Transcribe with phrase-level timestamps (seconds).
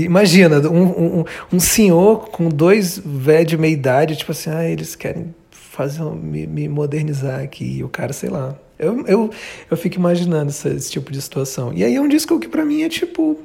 [0.00, 1.24] Imagina, um, um,
[1.54, 6.46] um senhor com dois velhos de meia idade, tipo assim, ah, eles querem fazer, me,
[6.46, 7.78] me modernizar aqui.
[7.78, 8.56] E o cara, sei lá.
[8.78, 9.30] Eu, eu,
[9.68, 11.72] eu fico imaginando esse, esse tipo de situação.
[11.72, 13.40] E aí é um disco que para mim é tipo,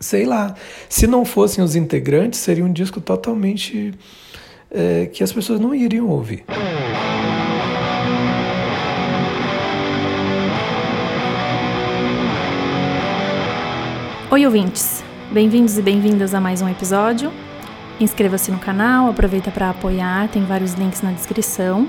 [0.00, 0.54] sei lá.
[0.88, 3.92] Se não fossem os integrantes, seria um disco totalmente
[4.70, 6.42] é, que as pessoas não iriam ouvir.
[14.30, 14.95] Oi, ouvintes.
[15.32, 17.32] Bem-vindos e bem-vindas a mais um episódio.
[17.98, 21.88] Inscreva-se no canal, aproveita para apoiar, tem vários links na descrição.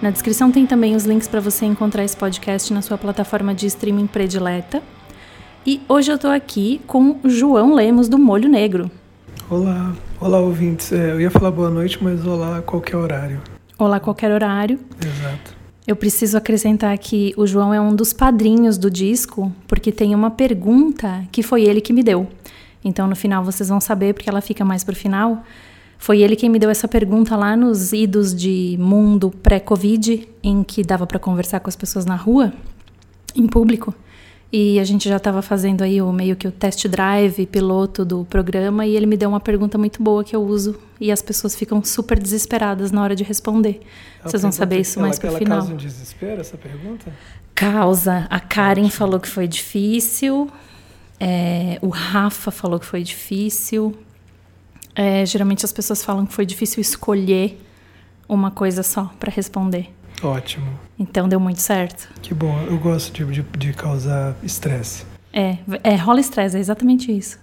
[0.00, 3.66] Na descrição tem também os links para você encontrar esse podcast na sua plataforma de
[3.66, 4.82] streaming predileta.
[5.66, 8.90] E hoje eu estou aqui com João Lemos do Molho Negro.
[9.50, 10.90] Olá, olá ouvintes.
[10.90, 13.42] É, eu ia falar boa noite, mas olá a qualquer horário.
[13.78, 14.80] Olá qualquer horário.
[14.98, 15.54] Exato.
[15.86, 20.30] Eu preciso acrescentar que o João é um dos padrinhos do disco, porque tem uma
[20.30, 22.28] pergunta que foi ele que me deu.
[22.84, 25.42] Então no final vocês vão saber, porque ela fica mais pro final.
[25.98, 30.82] Foi ele quem me deu essa pergunta lá nos idos de mundo pré-Covid, em que
[30.82, 32.52] dava para conversar com as pessoas na rua,
[33.36, 33.94] em público.
[34.52, 38.24] E a gente já estava fazendo aí o meio que o test drive piloto do
[38.24, 41.54] programa e ele me deu uma pergunta muito boa que eu uso e as pessoas
[41.54, 43.80] ficam super desesperadas na hora de responder.
[44.24, 45.58] Vocês vão saber isso ela, mais pro ela final.
[45.58, 47.12] causa um desespero essa pergunta?
[47.54, 48.26] Causa.
[48.28, 50.50] A Karen falou que foi difícil.
[51.20, 53.94] É, o Rafa falou que foi difícil.
[54.94, 57.60] É, geralmente as pessoas falam que foi difícil escolher
[58.28, 59.90] uma coisa só para responder.
[60.22, 60.66] Ótimo.
[60.98, 62.08] Então deu muito certo.
[62.22, 62.58] Que bom.
[62.62, 65.04] Eu gosto de, de, de causar estresse.
[65.32, 67.38] É, é rola estresse, é exatamente isso.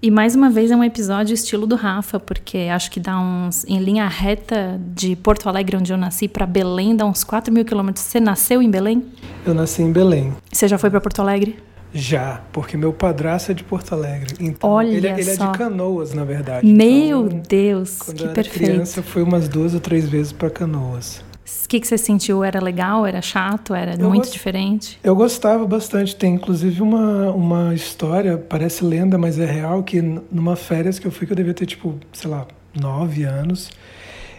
[0.00, 3.64] E mais uma vez é um episódio estilo do Rafa, porque acho que dá uns.
[3.64, 7.64] Em linha reta de Porto Alegre, onde eu nasci, para Belém, dá uns 4 mil
[7.64, 8.04] quilômetros.
[8.04, 9.04] Você nasceu em Belém?
[9.44, 10.32] Eu nasci em Belém.
[10.52, 11.58] Você já foi para Porto Alegre?
[11.92, 14.34] Já, porque meu padrasto é de Porto Alegre.
[14.38, 15.50] Então, Olha ele, ele é só.
[15.52, 16.66] de Canoas, na verdade.
[16.66, 18.70] Meu Então, Deus, Quando que eu era perfeito.
[18.72, 21.24] criança, eu fui umas duas ou três vezes para Canoas.
[21.64, 22.44] O que, que você sentiu?
[22.44, 23.06] Era legal?
[23.06, 23.74] Era chato?
[23.74, 24.98] Era Eu muito gost- diferente?
[25.02, 26.14] Eu gostava bastante.
[26.14, 31.10] Tem inclusive uma, uma história, parece lenda, mas é real, que numa férias que eu
[31.10, 32.46] fui, que eu devia ter, tipo, sei lá,
[32.78, 33.70] nove anos.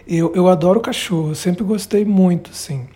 [0.06, 2.86] Eu, eu adoro cachorro, eu sempre gostei muito, assim.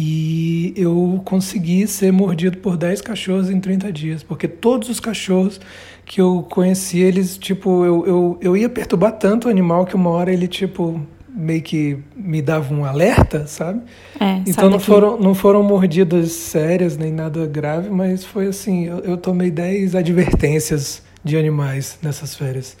[0.00, 5.60] E eu consegui ser mordido por 10 cachorros em 30 dias, porque todos os cachorros
[6.06, 10.10] que eu conheci, eles, tipo, eu, eu, eu ia perturbar tanto o animal que uma
[10.10, 13.80] hora ele, tipo, meio que me dava um alerta, sabe?
[14.20, 18.98] É, Então não foram, não foram mordidas sérias nem nada grave, mas foi assim, eu,
[19.00, 22.76] eu tomei 10 advertências de animais nessas férias.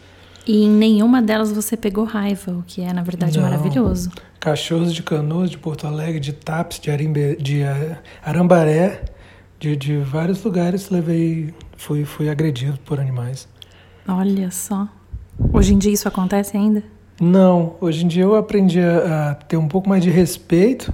[0.46, 3.44] E em nenhuma delas você pegou raiva, o que é, na verdade, Não.
[3.44, 4.10] maravilhoso.
[4.40, 9.02] Cachorros de Canoas, de Porto Alegre, de Tapes, de, Arimbe, de eh, Arambaré,
[9.58, 13.48] de, de vários lugares levei, fui, fui agredido por animais.
[14.06, 14.88] Olha só.
[15.52, 16.82] Hoje em dia isso acontece ainda?
[17.20, 20.92] Não, hoje em dia eu aprendi a, a ter um pouco mais de respeito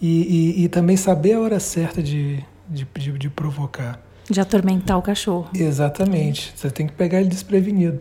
[0.00, 4.00] e, e, e também saber a hora certa de, de, de, de provocar.
[4.28, 5.48] De atormentar o cachorro.
[5.54, 8.00] Exatamente, você tem que pegar ele desprevenido.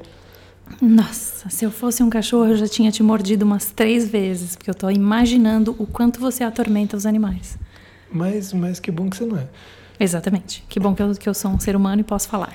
[0.81, 4.69] Nossa, se eu fosse um cachorro, eu já tinha te mordido umas três vezes, porque
[4.69, 7.57] eu tô imaginando o quanto você atormenta os animais.
[8.11, 9.47] Mas, mas que bom que você não é.
[9.99, 10.63] Exatamente.
[10.69, 12.53] Que bom que eu, que eu sou um ser humano e posso falar.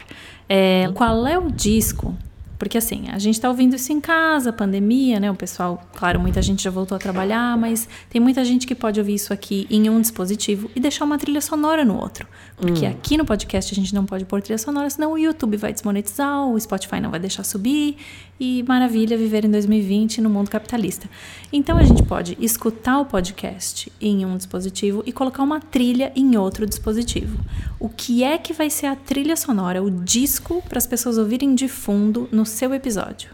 [0.49, 2.17] É, qual é o disco?
[2.65, 5.31] Porque assim, a gente tá ouvindo isso em casa, pandemia, né?
[5.31, 8.99] O pessoal, claro, muita gente já voltou a trabalhar, mas tem muita gente que pode
[8.99, 12.27] ouvir isso aqui em um dispositivo e deixar uma trilha sonora no outro.
[12.57, 15.75] Porque aqui no podcast a gente não pode pôr trilha sonora, senão o YouTube vai
[15.75, 17.99] desmonetizar, o Spotify não vai deixar subir.
[18.39, 21.09] E maravilha viver em 2020 no mundo capitalista.
[21.53, 26.37] Então a gente pode escutar o podcast em um dispositivo e colocar uma trilha em
[26.37, 27.39] outro dispositivo.
[27.79, 31.55] O que é que vai ser a trilha sonora, o disco para as pessoas ouvirem
[31.55, 33.31] de fundo no seu episódio?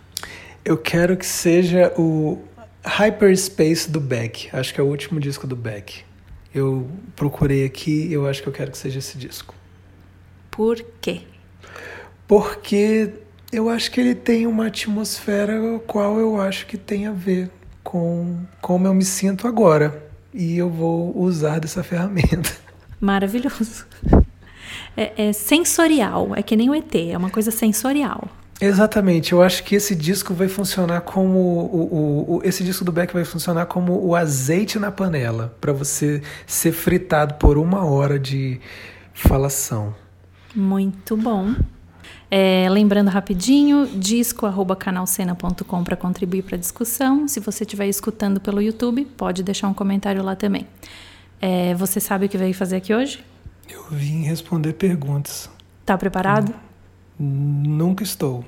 [0.64, 2.38] Eu quero que seja o
[2.84, 4.48] Hyperspace do Beck.
[4.52, 6.02] Acho que é o último disco do Beck.
[6.54, 9.54] Eu procurei aqui, eu acho que eu quero que seja esse disco.
[10.50, 11.22] Por quê?
[12.26, 13.12] Porque
[13.52, 15.54] eu acho que ele tem uma atmosfera
[15.86, 17.50] qual eu acho que tem a ver
[17.82, 20.06] com como eu me sinto agora.
[20.32, 22.50] E eu vou usar dessa ferramenta.
[23.00, 23.86] Maravilhoso.
[24.96, 28.28] É, é sensorial, é que nem o ET, é uma coisa sensorial.
[28.60, 32.92] Exatamente, eu acho que esse disco vai funcionar como o, o, o- esse disco do
[32.92, 38.18] Beck vai funcionar como o azeite na panela para você ser fritado por uma hora
[38.18, 38.60] de
[39.14, 39.94] falação.
[40.54, 41.54] Muito bom.
[42.30, 47.26] É, lembrando rapidinho, disco arroba canalcena.com para contribuir para a discussão.
[47.26, 50.66] Se você estiver escutando pelo YouTube, pode deixar um comentário lá também.
[51.40, 53.24] É, você sabe o que veio fazer aqui hoje?
[53.68, 55.50] Eu vim responder perguntas.
[55.84, 56.54] Tá preparado?
[57.18, 58.44] Nunca estou.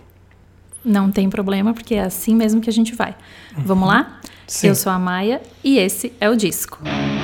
[0.85, 3.17] Não tem problema, porque é assim mesmo que a gente vai.
[3.57, 3.65] Uhum.
[3.65, 4.21] Vamos lá?
[4.47, 4.69] Sim.
[4.69, 6.79] Eu sou a Maia e esse é o disco.
[6.83, 7.22] musiquinha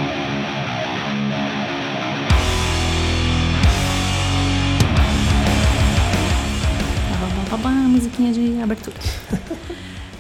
[8.73, 8.97] abertura.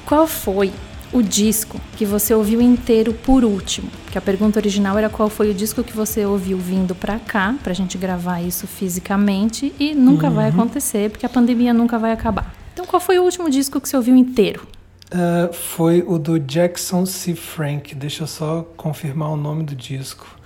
[0.05, 0.73] Qual foi
[1.13, 3.91] o disco que você ouviu inteiro por último?
[4.11, 7.55] Que a pergunta original era qual foi o disco que você ouviu vindo para cá,
[7.63, 10.35] pra gente gravar isso fisicamente, e nunca uhum.
[10.35, 12.55] vai acontecer, porque a pandemia nunca vai acabar.
[12.73, 14.67] Então, qual foi o último disco que você ouviu inteiro?
[15.13, 17.35] Uh, foi o do Jackson C.
[17.35, 17.95] Frank.
[17.95, 20.38] Deixa eu só confirmar o nome do disco.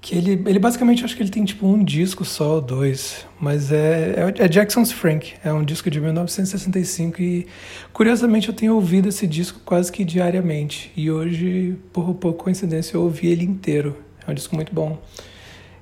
[0.00, 3.26] Que ele, ele basicamente, acho que ele tem tipo um disco só, dois.
[3.38, 5.34] Mas é, é, é Jackson's Frank.
[5.44, 7.46] É um disco de 1965 e,
[7.92, 10.90] curiosamente, eu tenho ouvido esse disco quase que diariamente.
[10.96, 13.94] E hoje, por, por coincidência, eu ouvi ele inteiro.
[14.26, 14.98] É um disco muito bom.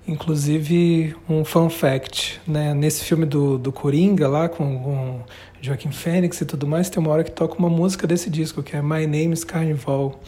[0.07, 2.75] Inclusive, um fun fact, né?
[2.75, 5.21] Nesse filme do, do Coringa, lá com, com
[5.61, 8.75] Joaquim Fênix e tudo mais, tem uma hora que toca uma música desse disco, que
[8.75, 10.19] é My Name is Carnival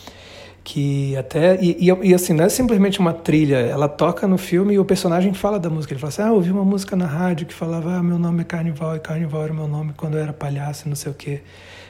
[0.63, 4.75] que até e, e, e, assim não é simplesmente uma trilha ela toca no filme
[4.75, 5.95] e o personagem fala da música.
[5.95, 8.45] Ele fala assim ah ouvi uma música na rádio que falava ah meu nome é
[8.45, 11.41] Carnival e Carnival era meu nome quando eu era palhaço não sei o que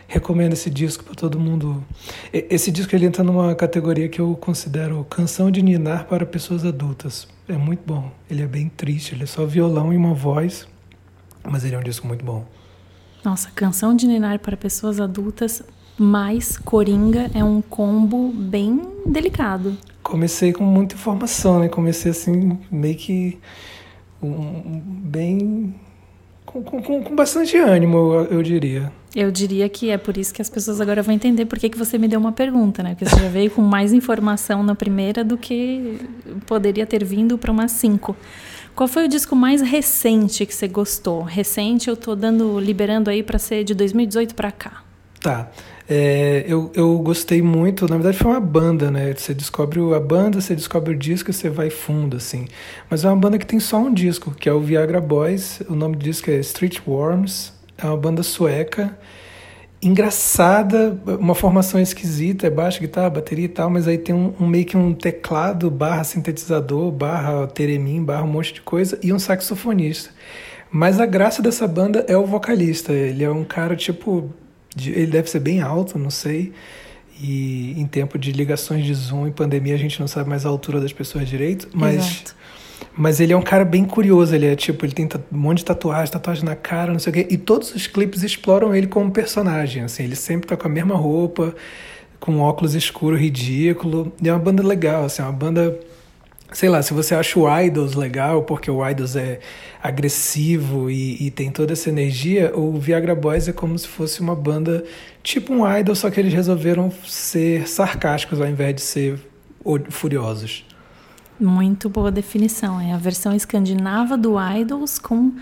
[0.06, 1.84] recomendo esse disco para todo mundo.
[2.32, 7.28] Esse disco ele entra numa categoria que eu considero canção de ninar para pessoas adultas.
[7.48, 8.10] É muito bom.
[8.28, 10.66] Ele é bem triste ele é só violão e uma voz
[11.48, 12.44] mas ele é um disco muito bom.
[13.24, 15.62] Nossa canção de ninar para pessoas adultas
[16.02, 19.76] mas Coringa é um combo bem delicado.
[20.02, 21.68] Comecei com muita informação, né?
[21.68, 23.38] Comecei assim, meio que
[24.22, 25.74] um, bem.
[26.46, 28.90] Com, com, com, bastante ânimo, eu, eu, diria.
[29.14, 31.76] Eu diria que é por isso que as pessoas agora vão entender por que, que
[31.76, 32.94] você me deu uma pergunta, né?
[32.94, 36.00] Porque você já veio com mais informação na primeira do que
[36.46, 38.16] poderia ter vindo para umas cinco.
[38.74, 41.20] Qual foi o disco mais recente que você gostou?
[41.20, 44.82] Recente, eu tô dando, liberando aí para ser de 2018 para cá.
[45.20, 45.50] Tá.
[45.92, 49.12] É, eu, eu gostei muito, na verdade foi uma banda, né?
[49.12, 52.46] Você descobre a banda, você descobre o disco e você vai fundo, assim.
[52.88, 55.60] Mas é uma banda que tem só um disco, que é o Viagra Boys.
[55.68, 57.52] O nome do disco é Street Worms.
[57.76, 58.96] É uma banda sueca.
[59.82, 64.46] Engraçada, uma formação esquisita, é baixo, guitarra, bateria e tal, mas aí tem um, um
[64.46, 69.18] meio que um teclado barra sintetizador, barra teremim, barra um monte de coisa, e um
[69.18, 70.10] saxofonista.
[70.70, 72.92] Mas a graça dessa banda é o vocalista.
[72.92, 74.30] Ele é um cara, tipo,
[74.76, 76.52] ele deve ser bem alto, não sei.
[77.22, 80.48] E em tempo de ligações de Zoom e pandemia, a gente não sabe mais a
[80.48, 81.96] altura das pessoas direito, mas.
[81.96, 82.40] Exato.
[82.96, 85.66] Mas ele é um cara bem curioso, ele é tipo, ele tem um monte de
[85.66, 89.10] tatuagem, tatuagem na cara, não sei o quê, e todos os clipes exploram ele como
[89.10, 91.54] personagem, assim, ele sempre tá com a mesma roupa,
[92.18, 95.78] com óculos escuro ridículo, e é uma banda legal, assim, é uma banda
[96.52, 99.40] sei lá, se você acha o Idols legal, porque o Idols é
[99.82, 104.34] agressivo e, e, tem toda essa energia, o Viagra Boys é como se fosse uma
[104.34, 104.84] banda
[105.22, 109.20] tipo um Idol, só que eles resolveram ser sarcásticos ao invés de ser
[109.88, 110.64] furiosos.
[111.38, 112.80] Muito boa definição.
[112.80, 115.32] É a versão escandinava do Idols com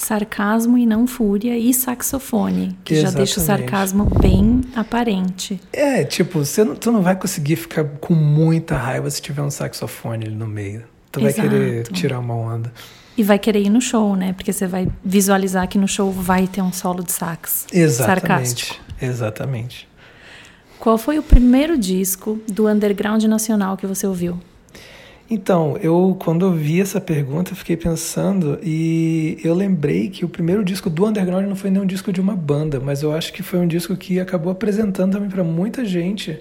[0.00, 3.12] sarcasmo e não fúria e saxofone, que Exatamente.
[3.12, 5.60] já deixa o sarcasmo bem aparente.
[5.72, 9.50] É, tipo, você não, tu não vai conseguir ficar com muita raiva se tiver um
[9.50, 10.84] saxofone ali no meio.
[11.12, 11.48] Tu Exato.
[11.48, 12.72] vai querer tirar uma onda.
[13.16, 14.32] E vai querer ir no show, né?
[14.32, 17.66] Porque você vai visualizar que no show vai ter um solo de sax.
[17.72, 18.20] Exatamente.
[18.20, 18.80] Sarcástico.
[19.02, 19.88] Exatamente.
[20.78, 24.40] Qual foi o primeiro disco do underground nacional que você ouviu?
[25.32, 30.64] Então, eu quando eu vi essa pergunta, fiquei pensando e eu lembrei que o primeiro
[30.64, 33.40] disco do Underground não foi nem um disco de uma banda, mas eu acho que
[33.40, 36.36] foi um disco que acabou apresentando também para muita gente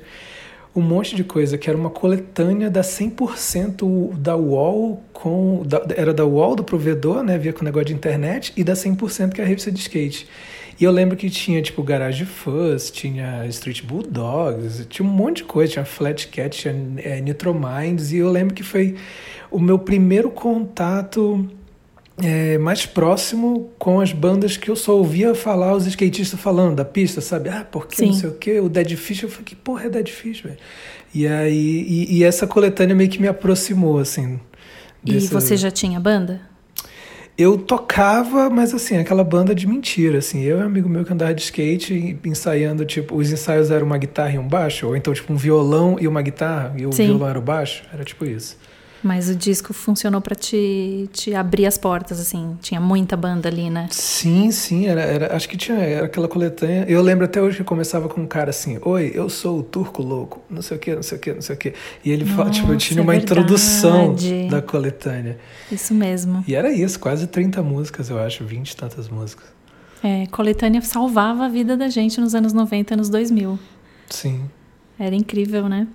[0.76, 6.12] um monte de coisa, que era uma coletânea da 100% da UOL com da, era
[6.12, 9.44] da UOL do provedor, né, via com negócio de internet e da 100% que é
[9.44, 10.28] a revista de skate.
[10.80, 15.44] E eu lembro que tinha, tipo, Garage Fuzz, tinha Street Bulldogs, tinha um monte de
[15.44, 18.96] coisa, tinha Flat Cat, tinha é, Nitro Minds, e eu lembro que foi
[19.52, 21.46] o meu primeiro contato
[22.22, 26.86] é, mais próximo com as bandas que eu só ouvia falar os skatistas falando da
[26.86, 27.50] pista, sabe?
[27.50, 28.08] Ah, porque Sim.
[28.08, 30.58] não sei o quê, o Dead Fish, eu falei, que porra é Dead Fish, velho?
[31.14, 34.40] E aí, e, e, essa coletânea meio que me aproximou, assim.
[35.04, 35.26] Dessa...
[35.26, 36.42] E você já tinha banda?
[37.40, 40.42] Eu tocava, mas assim, aquela banda de mentira, assim.
[40.42, 43.98] Eu e um amigo meu que andava de skate ensaiando, tipo, os ensaios eram uma
[43.98, 47.06] guitarra e um baixo, ou então, tipo, um violão e uma guitarra, e o Sim.
[47.06, 47.84] violão era o baixo.
[47.94, 48.58] Era tipo isso.
[49.02, 52.58] Mas o disco funcionou para te, te abrir as portas, assim.
[52.62, 53.88] Tinha muita banda ali, né?
[53.92, 54.88] Sim, sim.
[54.88, 56.86] Era, era, acho que tinha era aquela coletânea.
[56.88, 60.04] Eu lembro até hoje que começava com um cara assim: Oi, eu sou o Turco
[60.04, 61.74] Louco, não sei o que, não sei o que, não sei o que.
[62.04, 64.16] E ele fala, tipo, tinha uma é introdução
[64.50, 65.38] da coletânea.
[65.72, 66.44] Isso mesmo.
[66.48, 69.46] E era isso, quase 30 músicas, eu acho, 20 e tantas músicas.
[70.04, 73.60] É, coletânea salvava a vida da gente nos anos 90, anos 2000.
[74.10, 74.50] Sim.
[74.98, 75.88] Era incrível, né?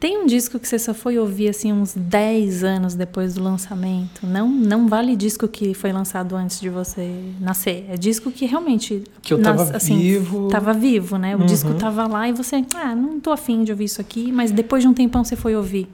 [0.00, 4.26] Tem um disco que você só foi ouvir assim uns 10 anos depois do lançamento.
[4.26, 7.84] Não, não vale disco que foi lançado antes de você nascer.
[7.86, 10.48] É disco que realmente que eu tava assim, vivo.
[10.48, 11.36] Tava vivo, né?
[11.36, 11.46] O uhum.
[11.46, 14.82] disco tava lá e você, ah, não tô afim de ouvir isso aqui, mas depois
[14.82, 15.86] de um tempão você foi ouvir.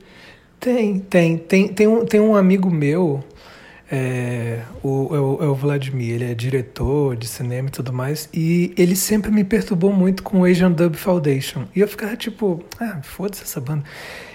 [0.61, 3.25] Tem, tem, tem, tem um, tem um amigo meu
[3.90, 8.28] é, o, é, o, é o Vladimir, ele é diretor de cinema e tudo mais,
[8.35, 11.64] e ele sempre me perturbou muito com o Asian Dub Foundation.
[11.75, 13.85] E eu ficava tipo, ah, foda-se essa banda.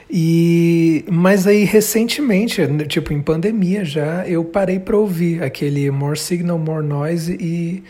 [0.10, 6.60] E, mas aí, recentemente, tipo, em pandemia já, eu parei pra ouvir aquele More Signal,
[6.60, 7.84] More Noise e.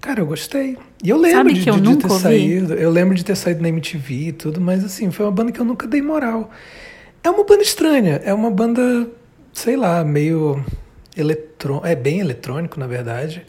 [0.00, 0.76] Cara, eu gostei.
[1.04, 2.22] E eu lembro de, eu de, ter ouvi?
[2.22, 2.74] saído.
[2.74, 5.60] Eu lembro de ter saído na MTV e tudo, mas assim, foi uma banda que
[5.60, 6.50] eu nunca dei moral.
[7.22, 9.08] É uma banda estranha, é uma banda,
[9.52, 10.64] sei lá, meio
[11.16, 13.46] eletrônico, é bem eletrônico, na verdade.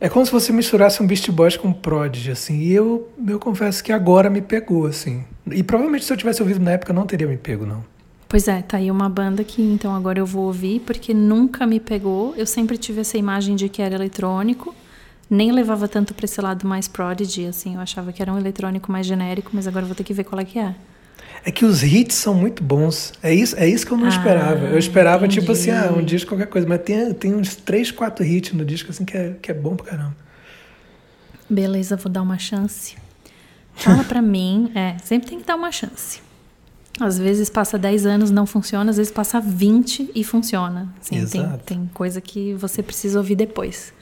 [0.00, 2.58] É como se você misturasse um Beast Boys com um Prodigy, assim.
[2.58, 5.24] E eu, eu confesso que agora me pegou, assim.
[5.50, 7.84] E provavelmente se eu tivesse ouvido na época não teria me pego, não.
[8.28, 11.78] Pois é, tá aí uma banda que então agora eu vou ouvir, porque nunca me
[11.78, 12.34] pegou.
[12.36, 14.74] Eu sempre tive essa imagem de que era eletrônico.
[15.30, 17.74] Nem levava tanto pra esse lado mais Prodigy, assim.
[17.74, 20.40] Eu achava que era um eletrônico mais genérico, mas agora vou ter que ver qual
[20.40, 20.74] é que é.
[21.46, 23.12] É que os hits são muito bons.
[23.22, 24.66] É isso, é isso que eu não ah, esperava.
[24.66, 25.40] Eu esperava, entendi.
[25.40, 26.66] tipo assim, ah, um disco, qualquer coisa.
[26.66, 29.76] Mas tem, tem uns três, quatro hits no disco, assim, que é, que é bom
[29.76, 30.16] pra caramba.
[31.48, 32.96] Beleza, vou dar uma chance.
[33.74, 36.22] Fala pra mim, é, sempre tem que dar uma chance.
[36.98, 40.94] Às vezes passa 10 anos, não funciona, às vezes passa 20 e funciona.
[41.00, 43.92] Assim, tem, tem coisa que você precisa ouvir depois.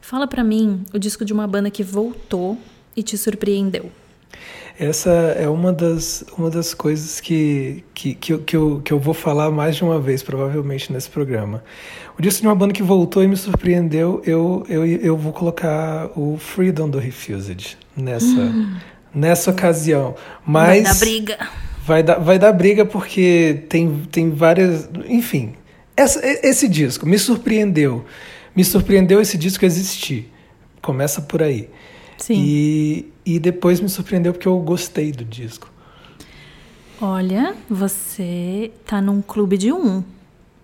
[0.00, 2.56] Fala pra mim o disco de uma banda que voltou
[2.94, 3.90] e te surpreendeu.
[4.78, 9.00] Essa é uma das, uma das coisas que, que, que, eu, que, eu, que eu
[9.00, 11.64] vou falar mais de uma vez, provavelmente, nesse programa.
[12.16, 16.08] O disco de uma banda que voltou e me surpreendeu, eu, eu, eu vou colocar
[16.16, 18.76] o Freedom do Refused nessa, hum.
[19.12, 20.14] nessa ocasião.
[20.46, 21.48] Mas vai dar briga.
[21.84, 24.88] Vai dar, vai dar briga porque tem, tem várias.
[25.08, 25.54] Enfim,
[25.96, 28.04] essa, esse disco me surpreendeu.
[28.54, 30.32] Me surpreendeu esse disco existir.
[30.80, 31.68] Começa por aí.
[32.16, 32.34] Sim.
[32.36, 35.70] E, e depois me surpreendeu porque eu gostei do disco.
[36.98, 40.02] Olha, você tá num clube de um.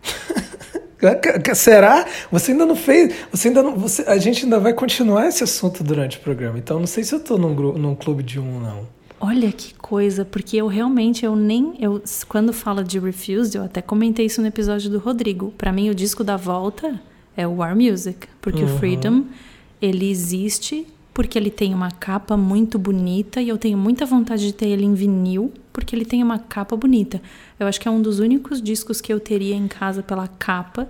[1.55, 2.07] Será?
[2.33, 3.15] Você ainda não fez.
[3.31, 3.77] Você ainda não.
[3.77, 6.59] Você, a gente ainda vai continuar esse assunto durante o programa.
[6.59, 8.87] Então não sei se eu tô num, num clube de um, não.
[9.21, 13.83] Olha que coisa, porque eu realmente eu nem eu quando fala de Refused, eu até
[13.83, 15.53] comentei isso no episódio do Rodrigo.
[15.59, 16.99] Para mim o disco da volta
[17.37, 18.75] é o War Music, porque uhum.
[18.75, 19.25] o Freedom
[19.83, 24.53] ele existe porque ele tem uma capa muito bonita e eu tenho muita vontade de
[24.53, 27.23] ter ele em vinil, porque ele tem uma capa bonita.
[27.59, 30.89] Eu acho que é um dos únicos discos que eu teria em casa pela capa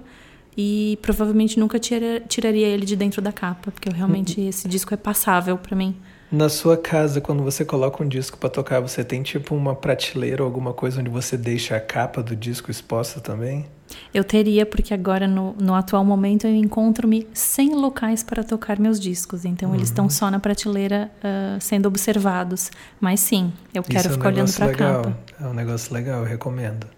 [0.57, 4.49] e provavelmente nunca tira, tiraria ele de dentro da capa, porque eu, realmente uhum.
[4.49, 5.95] esse disco é passável para mim.
[6.35, 10.43] Na sua casa, quando você coloca um disco para tocar, você tem tipo uma prateleira
[10.43, 13.67] ou alguma coisa onde você deixa a capa do disco exposta também?
[14.13, 18.99] Eu teria, porque agora no, no atual momento eu encontro-me sem locais para tocar meus
[18.99, 19.45] discos.
[19.45, 19.77] Então uhum.
[19.77, 22.69] eles estão só na prateleira uh, sendo observados.
[23.01, 25.19] Mas sim, eu quero ficar é um olhando para a capa.
[25.41, 26.89] É um negócio legal, eu recomendo.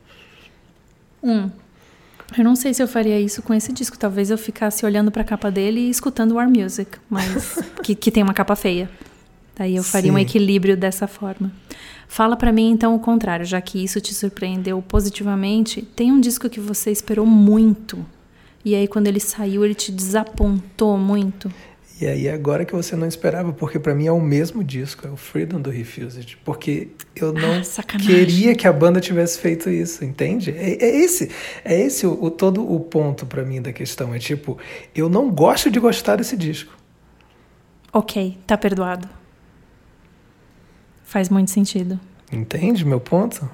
[1.22, 1.50] Hum.
[2.38, 3.98] Eu não sei se eu faria isso com esse disco.
[3.98, 8.10] Talvez eu ficasse olhando para a capa dele e escutando War Music, mas que, que
[8.10, 8.88] tem uma capa feia.
[9.56, 10.16] Daí eu faria Sim.
[10.16, 11.50] um equilíbrio dessa forma.
[12.06, 15.82] Fala para mim então o contrário, já que isso te surpreendeu positivamente.
[15.82, 18.04] Tem um disco que você esperou muito
[18.64, 21.50] e aí quando ele saiu ele te desapontou muito.
[21.98, 25.10] E aí agora que você não esperava, porque para mim é o mesmo disco, é
[25.10, 30.04] o Freedom do Refused, porque eu não ah, queria que a banda tivesse feito isso,
[30.04, 30.50] entende?
[30.50, 31.30] É, é esse,
[31.64, 34.58] é esse o, o todo o ponto para mim da questão, é tipo,
[34.94, 36.76] eu não gosto de gostar desse disco.
[37.90, 39.08] Ok, tá perdoado.
[41.06, 41.98] Faz muito sentido.
[42.30, 43.48] Entende meu ponto?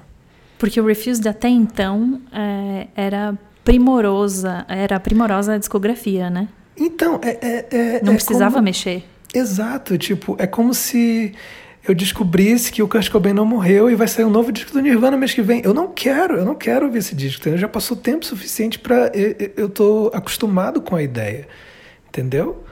[0.57, 6.49] Porque o Refused até então é, era primorosa, era primorosa a discografia, né?
[6.75, 7.29] Então, é.
[7.29, 8.63] é, é Não é precisava como...
[8.63, 9.05] mexer.
[9.33, 11.33] Exato, tipo, é como se
[11.87, 14.81] eu descobrisse que o Kurt Cobain não morreu e vai sair um novo disco do
[14.81, 15.61] Nirvana mês que vem.
[15.63, 17.41] Eu não quero, eu não quero ouvir esse disco.
[17.41, 17.59] Entendeu?
[17.59, 21.47] Já passou tempo suficiente para eu, eu tô acostumado com a ideia,
[22.07, 22.62] entendeu?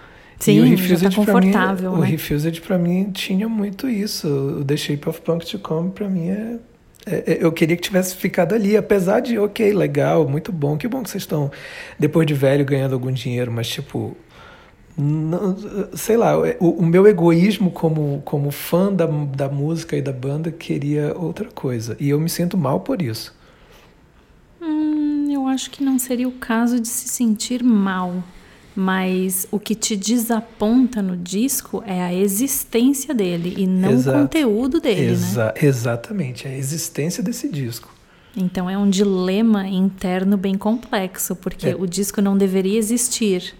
[0.42, 1.92] Sim, e o Refused tá confortável.
[1.92, 2.02] Mim, né?
[2.02, 4.28] O Refused para mim tinha muito isso.
[4.28, 6.58] O The Shape of Punk to Come para mim é,
[7.06, 10.88] é, é, eu queria que tivesse ficado ali, apesar de, ok, legal, muito bom, que
[10.88, 11.52] bom que vocês estão,
[11.98, 14.16] depois de velho, ganhando algum dinheiro, mas tipo,
[14.96, 15.56] não,
[15.94, 20.52] sei lá, o, o, meu egoísmo como, como fã da, da música e da banda
[20.52, 23.36] queria outra coisa, e eu me sinto mal por isso.
[24.62, 28.24] Hum, eu acho que não seria o caso de se sentir mal
[28.76, 34.18] Mas o que te desaponta no disco é a existência dele e não Exato.
[34.18, 35.12] o conteúdo dele, né?
[35.12, 37.94] Exa Exatamente, a existência desse disco.
[38.36, 41.76] Então é um dilema interno bem complexo, porque É.
[41.76, 43.54] o disco não deveria existir.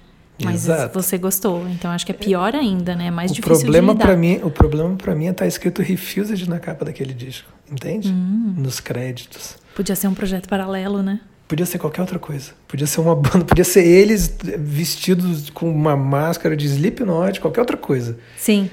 [0.44, 0.94] Mas Exato.
[1.00, 1.68] você gostou.
[1.68, 3.08] Então acho que é pior ainda, né?
[3.08, 4.06] É mais o difícil problema de lidar.
[4.08, 8.08] para mim, o problema para mim é estar escrito Refused na capa daquele disco, entende?
[8.10, 8.56] Hum.
[8.58, 9.56] Nos créditos.
[9.76, 11.20] Podia ser um projeto paralelo, né?
[11.52, 12.54] Podia ser qualquer outra coisa.
[12.66, 17.76] Podia ser uma banda, podia ser eles vestidos com uma máscara de Slipknot, qualquer outra
[17.76, 18.18] coisa.
[18.38, 18.72] Sim.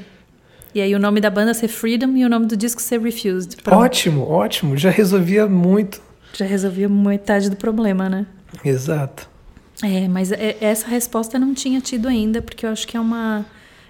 [0.73, 3.57] E aí o nome da banda ser Freedom e o nome do disco ser Refused.
[3.65, 3.81] Pronto.
[3.83, 6.01] Ótimo, ótimo, já resolvia muito.
[6.35, 8.27] Já resolvia metade do problema, né?
[8.65, 9.29] Exato.
[9.83, 13.45] É, mas é- essa resposta não tinha tido ainda, porque eu acho que é uma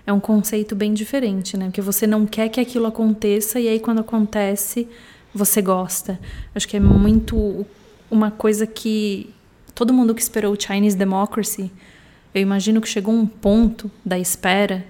[0.06, 1.66] é um conceito bem diferente, né?
[1.66, 4.88] Porque você não quer que aquilo aconteça e aí quando acontece,
[5.34, 6.18] você gosta.
[6.54, 7.66] Acho que é muito
[8.10, 9.34] uma coisa que
[9.74, 11.70] todo mundo que esperou o Chinese Democracy,
[12.34, 14.84] eu imagino que chegou um ponto da espera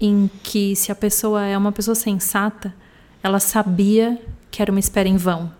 [0.00, 2.74] em que se a pessoa é uma pessoa sensata,
[3.22, 5.52] ela sabia que era uma espera em vão.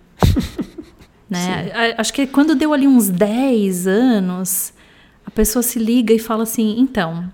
[1.28, 1.95] né?
[1.99, 4.73] Acho que quando deu ali uns 10 anos,
[5.26, 7.30] a pessoa se liga e fala assim: então,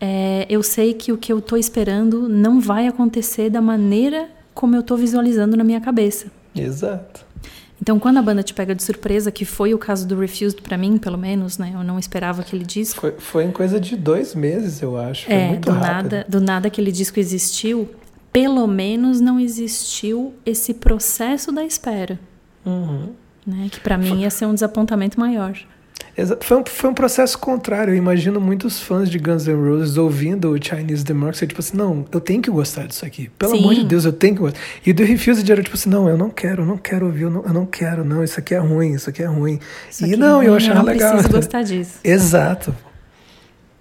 [0.00, 4.74] é, eu sei que o que eu estou esperando não vai acontecer da maneira como
[4.74, 6.30] eu estou visualizando na minha cabeça.
[6.54, 7.24] Exato.
[7.80, 10.76] Então, quando a banda te pega de surpresa, que foi o caso do Refused pra
[10.76, 11.70] mim, pelo menos, né?
[11.74, 13.00] Eu não esperava aquele disco.
[13.00, 15.26] Foi, foi em coisa de dois meses, eu acho.
[15.26, 15.86] Foi É, muito do rápido.
[16.12, 17.88] nada, do nada aquele disco existiu.
[18.32, 22.18] Pelo menos não existiu esse processo da espera,
[22.66, 23.10] Uhum.
[23.46, 23.68] né?
[23.70, 25.56] Que pra mim ia ser um desapontamento maior.
[26.40, 27.92] Foi um, foi um processo contrário.
[27.94, 32.04] Eu imagino muitos fãs de Guns N' Roses ouvindo o Chinese Democracy, tipo assim, não,
[32.10, 33.30] eu tenho que gostar disso aqui.
[33.38, 33.58] Pelo Sim.
[33.60, 34.58] amor de Deus, eu tenho que gostar.
[34.84, 37.22] E o do Refused era tipo assim, não, eu não quero, eu não quero ouvir,
[37.22, 39.60] eu não, eu não quero, não, isso aqui é ruim, isso aqui é ruim.
[39.88, 41.12] Isso e aqui não, eu não- achava não legal.
[41.12, 41.98] preciso gostar disso.
[42.02, 42.74] Exato.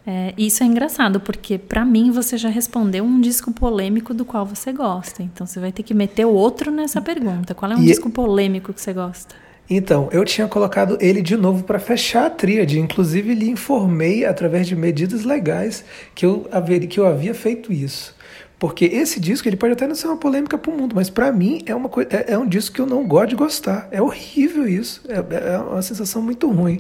[0.05, 4.45] É, isso é engraçado, porque pra mim você já respondeu um disco polêmico do qual
[4.45, 5.21] você gosta.
[5.21, 7.53] Então você vai ter que meter o outro nessa pergunta.
[7.53, 9.35] Qual é um E- disco polêmico que você gosta?
[9.70, 12.80] Então, eu tinha colocado ele de novo para fechar a tríade.
[12.80, 15.84] Inclusive, lhe informei através de medidas legais
[16.16, 16.48] que eu,
[16.90, 18.16] que eu havia feito isso.
[18.60, 21.32] Porque esse disco ele pode até não ser uma polêmica para o mundo, mas para
[21.32, 23.88] mim é, uma coi- é, é um disco que eu não gosto de gostar.
[23.92, 25.03] É horrível isso.
[25.08, 26.80] É, é uma sensação muito ruim.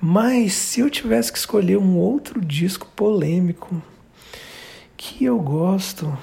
[0.00, 3.80] Mas se eu tivesse que escolher um outro disco polêmico
[4.96, 6.16] que eu gosto,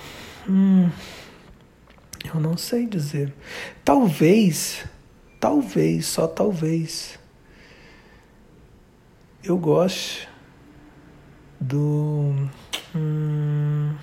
[0.48, 0.88] hum,
[2.34, 3.34] eu não sei dizer.
[3.84, 4.86] Talvez,
[5.40, 7.20] talvez, só talvez,
[9.44, 10.28] eu goste
[11.60, 12.34] do.
[12.96, 13.96] hum,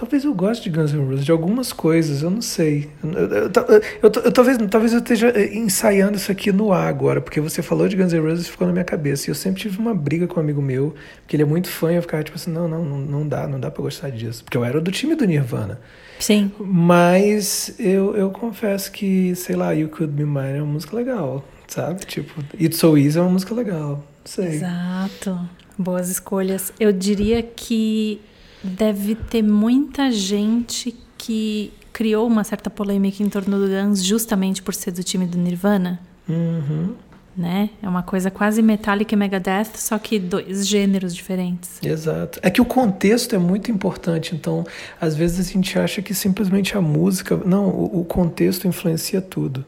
[0.00, 2.88] Talvez eu goste de Guns N' Roses, de algumas coisas, eu não sei.
[3.02, 7.40] Eu, eu- eu- talvez, talvez eu esteja eh, ensaiando isso aqui no ar agora, porque
[7.40, 9.28] você falou de Guns N' Roses e ficou na minha cabeça.
[9.28, 11.92] E eu sempre tive uma briga com um amigo meu, porque ele é muito fã
[11.92, 14.44] e eu ficava tipo assim: não, não, não, não dá, não dá pra gostar disso.
[14.44, 15.80] Porque eu era do time do Nirvana.
[16.20, 16.52] Sim.
[16.60, 21.44] Mas eu, eu confesso que, sei lá, You Could Be Mine é uma música legal,
[21.66, 22.04] sabe?
[22.06, 23.90] Tipo, It's So Easy é uma música legal.
[23.96, 24.46] Não sei.
[24.46, 25.40] Exato.
[25.76, 26.72] Boas escolhas.
[26.78, 28.20] Eu diria que
[28.62, 34.74] deve ter muita gente que criou uma certa polêmica em torno do Guns justamente por
[34.74, 36.94] ser do time do Nirvana, Uhum,
[37.36, 37.70] né?
[37.82, 41.80] É uma coisa quase Metallica e Megadeth, só que dois gêneros diferentes.
[41.82, 42.38] exato.
[42.42, 44.64] É que o contexto é muito importante, então
[45.00, 47.36] às vezes a gente acha que simplesmente a música.
[47.46, 49.64] Não, o, o contexto influencia tudo.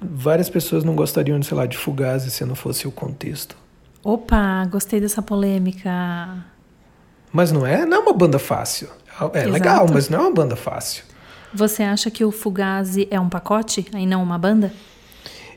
[0.00, 3.56] Várias pessoas não gostariam, sei lá, de Fugazi se não fosse o contexto.
[4.02, 6.44] Opa, gostei dessa polêmica.
[7.32, 8.88] Mas não é, não é uma banda fácil.
[9.32, 9.50] É Exato.
[9.50, 11.04] legal, mas não é uma banda fácil.
[11.52, 14.72] Você acha que o Fugazi é um pacote e não uma banda?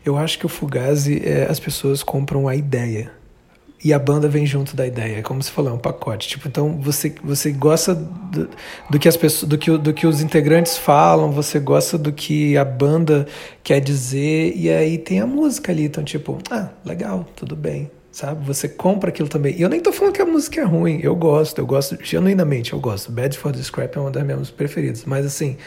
[0.05, 3.12] Eu acho que o Fugazi, é, as pessoas compram a ideia.
[3.84, 5.21] E a banda vem junto da ideia.
[5.23, 6.27] Como você falou, é um pacote.
[6.27, 8.49] Tipo, então você, você gosta do,
[8.89, 12.58] do que as pessoas, do que, do que os integrantes falam, você gosta do que
[12.58, 13.25] a banda
[13.63, 15.86] quer dizer, e aí tem a música ali.
[15.86, 17.89] Então, tipo, ah, legal, tudo bem.
[18.12, 18.43] Sabe?
[18.45, 19.56] Você compra aquilo também.
[19.56, 21.00] E eu nem tô falando que a música é ruim.
[21.02, 23.12] Eu gosto, eu gosto, genuinamente, eu gosto.
[23.12, 25.06] Bad for the Scrap é uma das minhas preferidas.
[25.06, 25.58] Mas assim,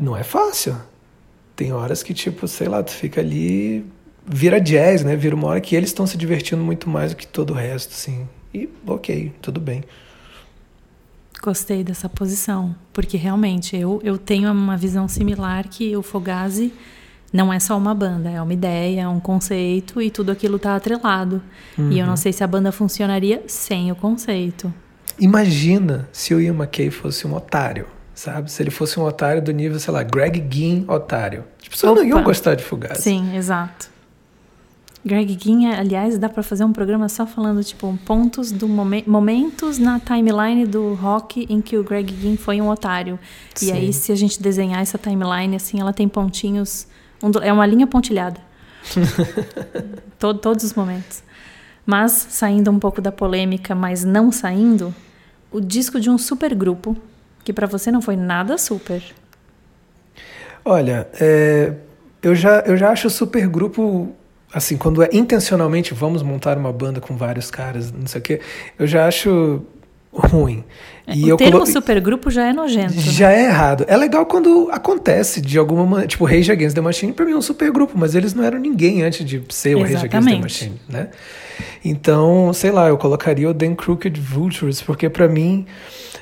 [0.00, 0.76] não é fácil.
[1.54, 3.84] Tem horas que, tipo, sei lá, tu fica ali.
[4.26, 5.14] Vira jazz, né?
[5.14, 7.92] Vira uma hora que eles estão se divertindo muito mais do que todo o resto,
[7.92, 8.26] assim.
[8.52, 9.84] E ok, tudo bem.
[11.42, 16.72] Gostei dessa posição, porque realmente eu, eu tenho uma visão similar que o Fogazi
[17.32, 20.76] não é só uma banda, é uma ideia, é um conceito e tudo aquilo tá
[20.76, 21.42] atrelado.
[21.78, 24.72] E eu não sei se a banda funcionaria sem o conceito.
[25.18, 28.50] Imagina se o Ian McKay fosse um otário, sabe?
[28.50, 31.44] Se ele fosse um otário do nível, sei lá, Greg Ginn otário.
[31.58, 33.02] Tipo, vocês não iam gostar de Fugazi.
[33.02, 33.90] Sim, exato.
[35.04, 39.78] Greg Ginn, aliás, dá para fazer um programa só falando, tipo, pontos do momen momentos
[39.78, 43.18] na timeline do rock em que o Greg Ginn foi um otário.
[43.54, 43.68] Sim.
[43.68, 46.88] E aí, se a gente desenhar essa timeline, assim, ela tem pontinhos.
[47.42, 48.40] É uma linha pontilhada.
[50.18, 51.22] Todo, todos os momentos.
[51.84, 54.94] Mas, saindo um pouco da polêmica, mas não saindo,
[55.52, 56.96] o disco de um super grupo,
[57.44, 59.02] que para você não foi nada super.
[60.64, 61.74] Olha, é,
[62.22, 64.12] eu, já, eu já acho super grupo
[64.52, 68.40] assim, quando é intencionalmente vamos montar uma banda com vários caras, não sei o quê,
[68.78, 69.62] eu já acho
[70.16, 70.64] ruim.
[71.06, 71.66] É, e o termo colo...
[71.66, 72.94] supergrupo já é nojento.
[72.94, 73.02] Né?
[73.02, 73.42] Já né?
[73.42, 73.84] é errado.
[73.86, 76.08] É legal quando acontece de alguma maneira.
[76.08, 79.02] Tipo, Rage Against the Machine, pra mim é um supergrupo, mas eles não eram ninguém
[79.02, 81.08] antes de ser o Rage Against the Machine, né?
[81.84, 85.66] Então, sei lá, eu colocaria o Dan Crooked Vultures, porque para mim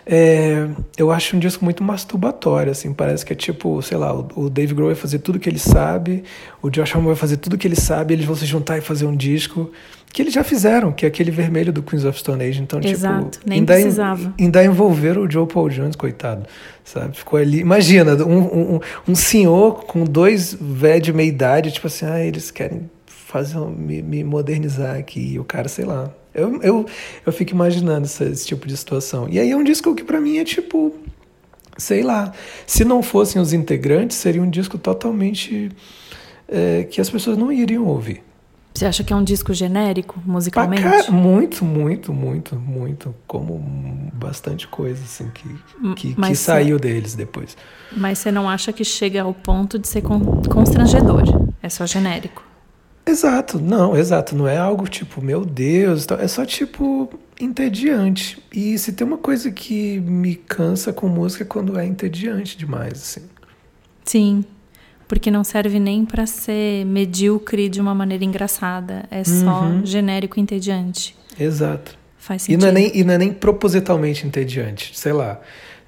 [0.06, 4.28] é, eu acho um disco muito masturbatório, assim, parece que é tipo, sei lá, o,
[4.36, 6.24] o Dave Grohl vai fazer tudo que ele sabe,
[6.60, 9.06] o Josh Homme vai fazer tudo que ele sabe, eles vão se juntar e fazer
[9.06, 9.70] um disco
[10.12, 13.30] que eles já fizeram, que é aquele vermelho do Queens of Stone Age, então Exato,
[13.30, 14.34] tipo, nem ainda, precisava.
[14.38, 16.46] ainda envolver o Joe Paul Jones, coitado,
[16.84, 17.16] sabe?
[17.16, 22.06] Ficou ali, imagina, um, um, um senhor com dois velhos de meia idade, tipo assim,
[22.06, 26.86] ah, eles querem fazer me, me modernizar aqui, e o cara, sei lá, eu, eu,
[27.24, 29.28] eu fico imaginando esse, esse tipo de situação.
[29.28, 30.94] E aí é um disco que para mim é tipo,
[31.76, 32.32] sei lá,
[32.66, 35.70] se não fossem os integrantes, seria um disco totalmente
[36.48, 38.22] é, que as pessoas não iriam ouvir.
[38.74, 41.08] Você acha que é um disco genérico, musicalmente?
[41.08, 43.14] Muito, muito, muito, muito.
[43.24, 45.48] Como bastante coisa, assim, que,
[45.94, 47.56] que, que saiu deles depois.
[47.96, 51.22] Mas você não acha que chega ao ponto de ser constrangedor?
[51.62, 52.42] É só genérico?
[53.06, 54.34] Exato, não, exato.
[54.34, 58.42] Não é algo tipo, meu Deus, é só tipo entediante.
[58.52, 62.94] E se tem uma coisa que me cansa com música é quando é entediante demais,
[62.94, 63.28] assim.
[64.04, 64.44] Sim,
[65.06, 69.04] porque não serve nem para ser medíocre de uma maneira engraçada.
[69.10, 69.84] É só uhum.
[69.84, 71.16] genérico entediante.
[71.38, 71.98] Exato.
[72.16, 72.60] Faz sentido.
[72.60, 74.98] E não, é nem, e não é nem propositalmente entediante.
[74.98, 75.40] Sei lá.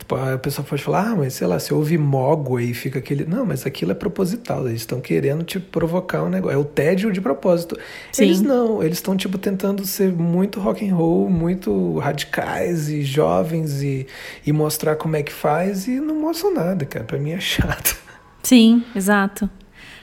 [0.07, 3.25] Tipo, a pessoa pode falar, ah, mas sei lá, se ouve Mogwai e fica aquele.
[3.25, 6.55] Não, mas aquilo é proposital, eles estão querendo te provocar um negócio.
[6.55, 7.77] É o tédio de propósito.
[8.13, 8.23] Sim.
[8.23, 13.83] Eles não, eles estão tipo tentando ser muito rock and roll, muito radicais e jovens
[13.83, 14.07] e,
[14.47, 17.05] e mostrar como é que faz e não mostram nada, cara.
[17.05, 17.97] Pra mim é chato.
[18.45, 19.51] Sim, exato.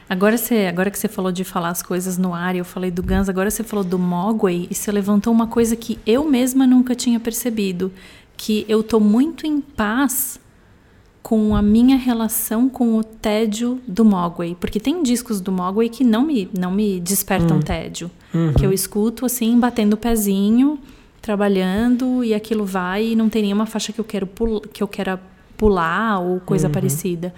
[0.10, 3.02] Agora, você, agora que você falou de falar as coisas no ar, eu falei do
[3.02, 6.94] Guns, agora você falou do Mogwai e você levantou uma coisa que eu mesma nunca
[6.94, 7.90] tinha percebido
[8.38, 10.40] que eu tô muito em paz
[11.24, 16.04] com a minha relação com o tédio do Mogwai, porque tem discos do Mogwai que
[16.04, 17.62] não me não me despertam hum.
[17.62, 18.54] tédio, uhum.
[18.54, 20.78] que eu escuto assim batendo o pezinho,
[21.22, 24.28] trabalhando e aquilo vai e não tem nenhuma faixa que eu quero
[24.74, 25.18] que eu quero
[25.56, 26.74] pular ou coisa uhum.
[26.74, 27.34] parecida.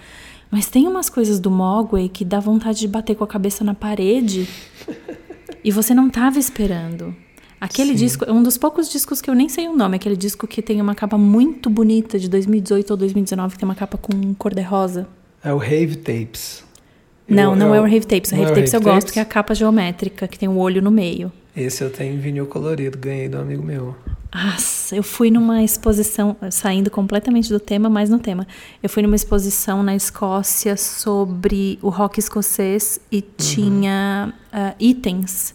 [0.49, 3.75] Mas tem umas coisas do Mogwai que dá vontade de bater com a cabeça na
[3.75, 4.47] parede
[5.63, 7.15] e você não estava esperando.
[7.59, 7.95] Aquele Sim.
[7.95, 9.95] disco é um dos poucos discos que eu nem sei o nome.
[9.95, 13.75] Aquele disco que tem uma capa muito bonita de 2018 ou 2019, que tem uma
[13.75, 15.07] capa com cor-de-rosa.
[15.43, 16.63] É o Rave Tapes.
[17.27, 18.31] Não, eu, não eu, é o Rave Tapes.
[18.31, 20.59] O Rave é Tapes eu gosto, que é a capa geométrica, que tem o um
[20.59, 21.31] olho no meio.
[21.55, 23.95] Esse eu tenho em vinil colorido, ganhei do amigo meu.
[24.33, 28.45] Nossa, eu fui numa exposição, saindo completamente do tema, mas no tema.
[28.83, 33.23] Eu fui numa exposição na Escócia sobre o rock escocês e uhum.
[33.37, 35.53] tinha uh, itens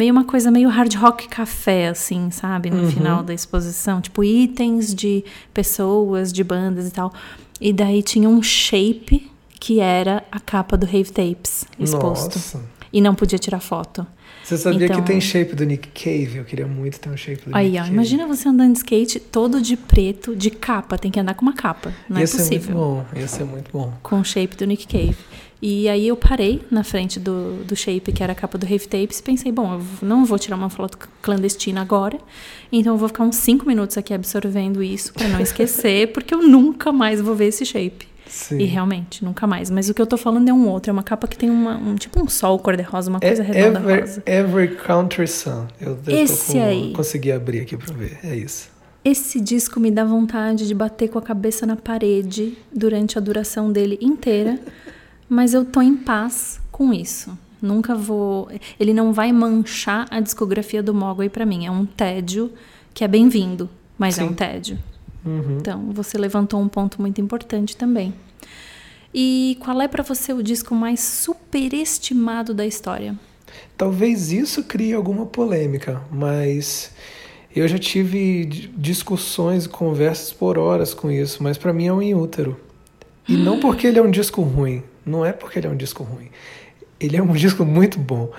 [0.00, 2.70] meio uma coisa meio hard rock café, assim, sabe?
[2.70, 2.90] No uhum.
[2.90, 4.00] final da exposição.
[4.00, 7.12] Tipo, itens de pessoas, de bandas e tal.
[7.60, 12.36] E daí tinha um shape que era a capa do Rave Tapes exposto.
[12.36, 12.64] Nossa.
[12.90, 14.06] E não podia tirar foto.
[14.42, 16.38] Você sabia então, que tem shape do Nick Cave?
[16.38, 17.94] Eu queria muito ter um shape do aí, Nick ó, Cave.
[17.94, 20.96] Imagina você andando de skate todo de preto, de capa.
[20.96, 21.92] Tem que andar com uma capa.
[22.08, 22.56] Não ia é possível.
[22.56, 23.20] Ia ser muito bom.
[23.20, 23.92] Ia ser muito bom.
[24.02, 25.16] Com o shape do Nick Cave.
[25.62, 28.88] E aí eu parei na frente do, do shape, que era a capa do Rave
[28.88, 32.18] Tapes, e pensei, bom, eu não vou tirar uma foto clandestina agora,
[32.72, 36.42] então eu vou ficar uns 5 minutos aqui absorvendo isso para não esquecer, porque eu
[36.42, 38.08] nunca mais vou ver esse shape.
[38.26, 38.58] Sim.
[38.58, 39.70] E realmente, nunca mais.
[39.70, 41.76] Mas o que eu tô falando é um outro, é uma capa que tem uma,
[41.76, 44.22] um tipo um sol cor-de-rosa, uma é coisa redonda every, rosa.
[44.24, 45.66] Every Country Sun.
[45.80, 46.92] Eu, eu Esse com, aí.
[46.92, 48.70] Consegui abrir aqui pra ver, é isso.
[49.04, 53.72] Esse disco me dá vontade de bater com a cabeça na parede durante a duração
[53.72, 54.60] dele inteira.
[55.30, 57.38] mas eu tô em paz com isso.
[57.62, 58.50] Nunca vou.
[58.80, 61.66] Ele não vai manchar a discografia do Mogwai para mim.
[61.66, 62.52] É um tédio
[62.92, 64.22] que é bem-vindo, mas Sim.
[64.22, 64.78] é um tédio.
[65.24, 65.58] Uhum.
[65.60, 68.12] Então, você levantou um ponto muito importante também.
[69.14, 73.16] E qual é para você o disco mais superestimado da história?
[73.76, 76.92] Talvez isso crie alguma polêmica, mas
[77.54, 82.00] eu já tive discussões e conversas por horas com isso, mas para mim é um
[82.02, 82.58] In Útero.
[83.28, 86.02] E não porque ele é um disco ruim, não é porque ele é um disco
[86.02, 86.30] ruim.
[86.98, 88.30] Ele é um disco muito bom.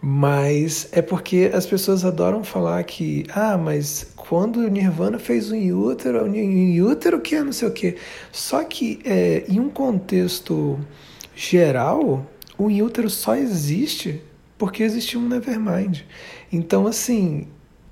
[0.00, 5.56] Mas é porque as pessoas adoram falar que, ah, mas quando o Nirvana fez um
[5.76, 7.96] útero, um útero que é não sei o quê.
[8.30, 10.78] Só que é, em um contexto
[11.34, 12.24] geral,
[12.56, 14.22] o útero só existe
[14.56, 16.02] porque existiu um Nevermind.
[16.52, 17.48] Então, assim,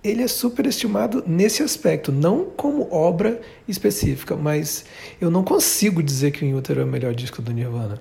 [0.06, 4.84] ele é superestimado nesse aspecto, não como obra específica, mas
[5.20, 8.00] eu não consigo dizer que o Útero é o melhor disco do Nirvana,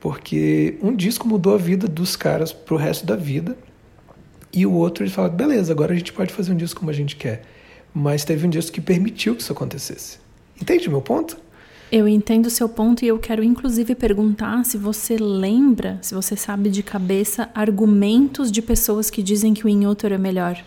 [0.00, 3.56] porque um disco mudou a vida dos caras pro resto da vida,
[4.52, 6.94] e o outro ele fala, beleza, agora a gente pode fazer um disco como a
[6.94, 7.42] gente quer,
[7.92, 10.18] mas teve um disco que permitiu que isso acontecesse.
[10.60, 11.36] Entende o meu ponto?
[11.90, 16.36] Eu entendo o seu ponto e eu quero inclusive perguntar se você lembra, se você
[16.36, 20.62] sabe de cabeça, argumentos de pessoas que dizem que o In Utero é melhor.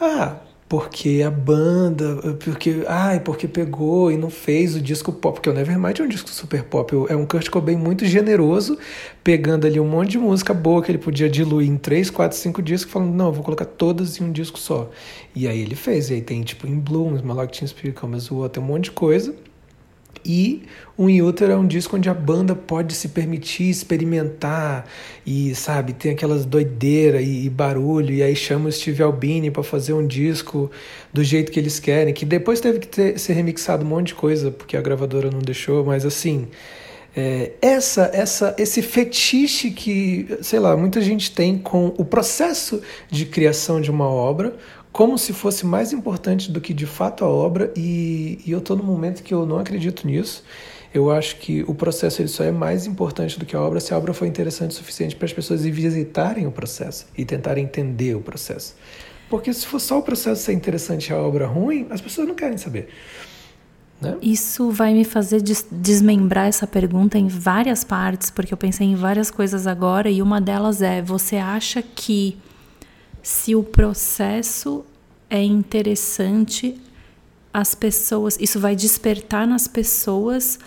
[0.00, 0.36] Ah,
[0.68, 5.54] porque a banda, porque, ai, porque pegou e não fez o disco pop, porque o
[5.54, 8.76] Nevermind é um disco super pop, é um Kurt Cobain muito generoso,
[9.24, 12.60] pegando ali um monte de música boa que ele podia diluir em três, quatro, cinco
[12.60, 14.90] discos, falando, não, vou colocar todas em um disco só.
[15.34, 18.28] E aí ele fez, e aí tem tipo In Bloom, Smell Teen Spirit, Come As
[18.52, 19.34] tem um monte de coisa,
[20.24, 20.62] e
[20.96, 24.86] o In Utero é um disco onde a banda pode se permitir experimentar
[25.24, 29.62] e, sabe, tem aquelas doideira e, e barulho, e aí chama o Steve Albini para
[29.62, 30.70] fazer um disco
[31.12, 34.14] do jeito que eles querem, que depois teve que ter, ser remixado um monte de
[34.14, 36.48] coisa, porque a gravadora não deixou, mas assim,
[37.16, 43.26] é, essa, essa, esse fetiche que, sei lá, muita gente tem com o processo de
[43.26, 44.54] criação de uma obra,
[44.92, 48.76] como se fosse mais importante do que de fato a obra, e, e eu estou
[48.76, 50.42] num momento que eu não acredito nisso.
[50.92, 53.92] Eu acho que o processo ele só é mais importante do que a obra se
[53.92, 58.14] a obra for interessante o suficiente para as pessoas visitarem o processo e tentarem entender
[58.16, 58.74] o processo.
[59.28, 62.34] Porque se for só o processo ser interessante e a obra ruim, as pessoas não
[62.34, 62.88] querem saber.
[64.00, 64.16] Né?
[64.22, 68.94] Isso vai me fazer des desmembrar essa pergunta em várias partes, porque eu pensei em
[68.94, 72.38] várias coisas agora e uma delas é: você acha que
[73.28, 74.86] se o processo
[75.28, 76.80] é interessante,
[77.52, 80.58] as pessoas, isso vai despertar nas pessoas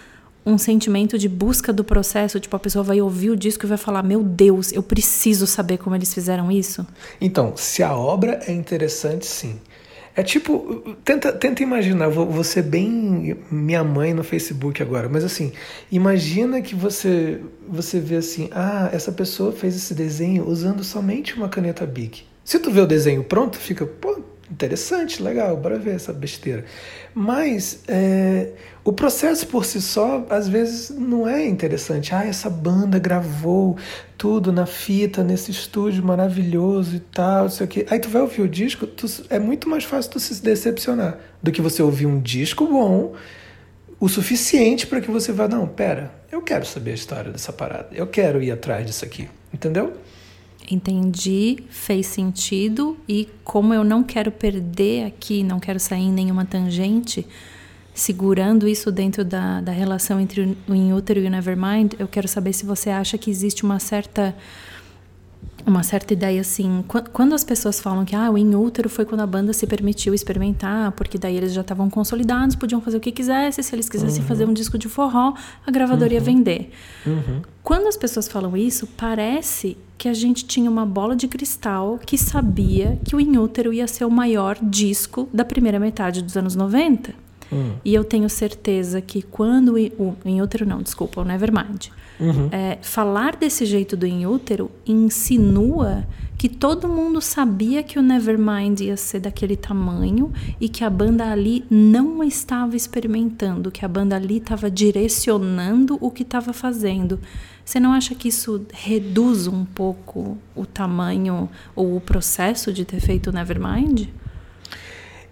[0.45, 3.80] um sentimento de busca do processo, tipo a pessoa vai ouvir o disco e vai
[3.80, 6.86] falar: "Meu Deus, eu preciso saber como eles fizeram isso".
[7.19, 9.60] Então, se a obra é interessante, sim.
[10.15, 15.24] É tipo, tenta, tenta imaginar, vou, vou ser bem minha mãe no Facebook agora, mas
[15.24, 15.52] assim,
[15.91, 21.50] imagina que você você vê assim, ah, essa pessoa fez esse desenho usando somente uma
[21.50, 22.30] caneta Bic.
[22.52, 24.20] Se tu vê o desenho pronto, fica, pô,
[24.52, 26.66] interessante, legal, bora ver essa besteira.
[27.16, 28.50] Mas é,
[28.84, 32.14] o processo por si só, às vezes, não é interessante.
[32.14, 33.78] Ah, essa banda gravou
[34.18, 37.86] tudo na fita, nesse estúdio maravilhoso e tal, não sei o quê.
[37.90, 41.54] Aí tu vai ouvir o disco, tu, é muito mais fácil tu se decepcionar do
[41.54, 43.16] que você ouvir um disco bom
[43.98, 47.88] o suficiente para que você vá, não, pera, eu quero saber a história dessa parada,
[47.94, 49.94] eu quero ir atrás disso aqui, entendeu?
[50.73, 52.97] Entendi, fez sentido.
[53.07, 57.27] E como eu não quero perder aqui, não quero sair em nenhuma tangente,
[57.93, 62.27] segurando isso dentro da, da relação entre o In Utero e o Nevermind, eu quero
[62.27, 64.36] saber se você acha que existe uma certa
[65.65, 69.21] uma certa ideia assim, quando as pessoas falam que ah, o In Utero foi quando
[69.21, 73.12] a banda se permitiu experimentar, porque daí eles já estavam consolidados, podiam fazer o que
[73.12, 74.28] quisessem, se eles quisessem uhum.
[74.28, 75.34] fazer um disco de forró,
[75.65, 76.15] a gravadora uhum.
[76.15, 76.71] ia vender.
[77.06, 77.41] Uhum.
[77.63, 82.17] Quando as pessoas falam isso, parece que a gente tinha uma bola de cristal que
[82.17, 86.56] sabia que o In Utero ia ser o maior disco da primeira metade dos anos
[86.56, 87.13] 90.
[87.52, 87.74] Hum.
[87.84, 92.50] E eu tenho certeza que quando o, o In Utero não, desculpa, o Nevermind Uhum.
[92.52, 96.06] É, falar desse jeito do In Útero insinua
[96.41, 101.32] que todo mundo sabia que o Nevermind ia ser daquele tamanho e que a banda
[101.32, 107.19] ali não estava experimentando, que a banda ali estava direcionando o que estava fazendo.
[107.63, 113.00] Você não acha que isso reduz um pouco o tamanho ou o processo de ter
[113.00, 114.08] feito o Nevermind?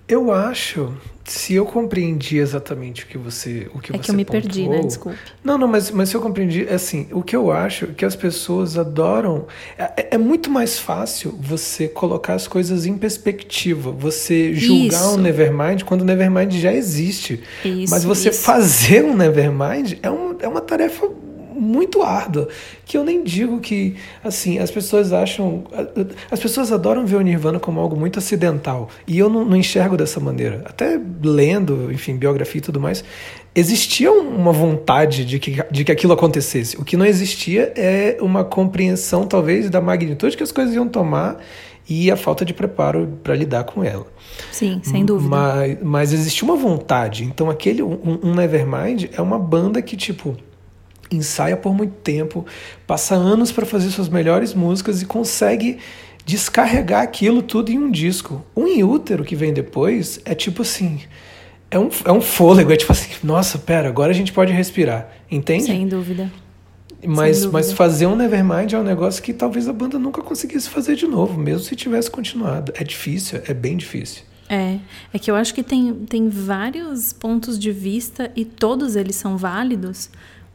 [0.08, 0.96] Eu acho,
[1.32, 4.42] se eu compreendi exatamente o que você o que é você que eu me pontuou,
[4.42, 4.82] perdi, né?
[4.82, 5.18] Desculpe.
[5.44, 8.16] Não, não, mas, mas se eu compreendi, é assim, o que eu acho que as
[8.16, 9.46] pessoas adoram
[9.78, 15.16] é, é muito mais fácil você colocar as coisas em perspectiva, você julgar isso.
[15.16, 17.42] um Nevermind quando o Nevermind já existe.
[17.64, 18.42] Isso, mas você isso.
[18.42, 21.10] fazer um Nevermind é, um, é uma tarefa
[21.60, 22.48] muito árdua,
[22.86, 25.64] que eu nem digo que, assim, as pessoas acham,
[26.32, 29.98] as pessoas adoram ver o Nirvana como algo muito acidental, e eu não, não enxergo
[29.98, 30.64] dessa maneira.
[30.66, 33.04] Até lendo, enfim, biografia e tudo mais,
[33.54, 36.78] existia uma vontade de que, de que aquilo acontecesse.
[36.78, 41.40] O que não existia é uma compreensão, talvez, da magnitude que as coisas iam tomar
[41.90, 44.06] e a falta de preparo para lidar com ela.
[44.52, 45.30] Sim, sem dúvida.
[45.30, 47.24] Mas, mas existia uma vontade.
[47.24, 50.38] Então, aquele um, um Nevermind é uma banda que, tipo,
[51.12, 52.46] ensaia por muito tempo,
[52.86, 55.80] passa anos para fazer suas melhores músicas e consegue
[56.26, 58.46] descarregar aquilo tudo em um disco.
[58.54, 61.02] O In Útero que vem depois é tipo assim.
[61.72, 65.12] É um, é um fôlego, é tipo assim, nossa, pera, agora a gente pode respirar.
[65.30, 65.66] Entende?
[65.66, 66.32] Sem dúvida.
[67.06, 70.96] Mas, mas fazer um Nevermind é um negócio que talvez a banda nunca conseguisse fazer
[70.96, 72.74] de novo, mesmo se tivesse continuado.
[72.76, 74.24] É difícil, é bem difícil.
[74.50, 74.80] É,
[75.14, 79.38] é que eu acho que tem, tem vários pontos de vista e todos eles são
[79.38, 80.10] válidos,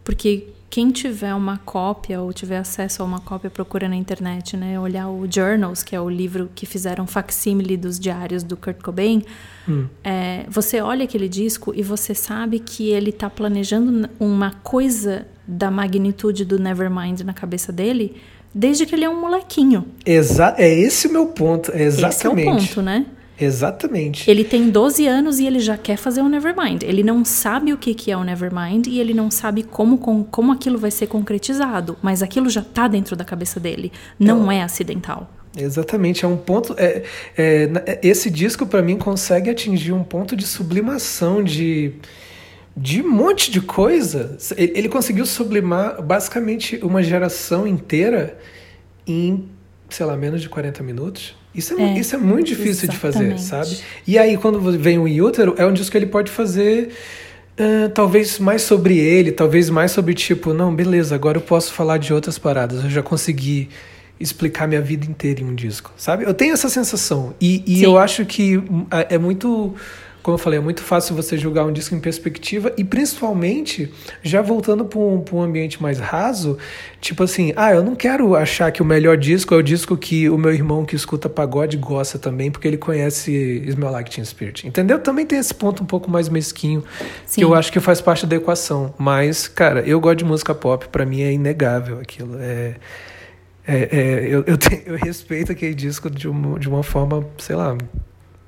[0.04, 4.78] porque quem tiver uma cópia ou tiver acesso a uma cópia, procura na internet, né?
[4.78, 9.22] Olhar o Journals, que é o livro que fizeram facsímile dos diários do Kurt Cobain.
[9.68, 9.86] Hum.
[10.02, 15.70] É, você olha aquele disco e você sabe que ele está planejando uma coisa da
[15.70, 18.20] magnitude do Nevermind na cabeça dele
[18.54, 19.84] desde que ele é um molequinho.
[20.06, 22.16] Exa é esse o meu ponto, é exatamente.
[22.16, 23.06] Esse é o ponto, né?
[23.38, 24.30] Exatamente.
[24.30, 26.82] Ele tem 12 anos e ele já quer fazer o Nevermind.
[26.82, 30.24] Ele não sabe o que, que é o Nevermind e ele não sabe como, como,
[30.24, 31.96] como aquilo vai ser concretizado.
[32.00, 33.90] Mas aquilo já está dentro da cabeça dele.
[34.18, 35.28] Não então, é acidental.
[35.56, 36.74] Exatamente, é um ponto.
[36.78, 37.02] É,
[37.36, 41.92] é, é esse disco, para mim, consegue atingir um ponto de sublimação, de,
[42.76, 44.36] de um monte de coisa.
[44.56, 48.38] Ele conseguiu sublimar basicamente uma geração inteira
[49.06, 49.48] em,
[49.88, 51.36] sei lá, menos de 40 minutos.
[51.54, 53.36] Isso é, é, isso é muito difícil exatamente.
[53.36, 53.78] de fazer, sabe?
[54.06, 56.90] E aí, quando vem o Útero, é um disco que ele pode fazer.
[57.56, 61.98] Uh, talvez mais sobre ele, talvez mais sobre tipo, não, beleza, agora eu posso falar
[61.98, 63.68] de outras paradas, eu já consegui
[64.18, 66.24] explicar minha vida inteira em um disco, sabe?
[66.24, 67.32] Eu tenho essa sensação.
[67.40, 68.60] E, e eu acho que
[69.08, 69.74] é muito
[70.24, 74.40] como eu falei, é muito fácil você julgar um disco em perspectiva e principalmente, já
[74.40, 76.56] voltando para um, um ambiente mais raso,
[76.98, 80.30] tipo assim, ah, eu não quero achar que o melhor disco é o disco que
[80.30, 84.66] o meu irmão que escuta pagode gosta também, porque ele conhece Smell Like Teen Spirit,
[84.66, 84.98] entendeu?
[84.98, 86.82] Também tem esse ponto um pouco mais mesquinho,
[87.26, 87.42] Sim.
[87.42, 90.88] que eu acho que faz parte da equação, mas, cara, eu gosto de música pop,
[90.88, 92.76] para mim é inegável aquilo, é...
[93.66, 97.56] É, é, eu, eu, tenho, eu respeito aquele disco de uma, de uma forma, sei
[97.56, 97.74] lá,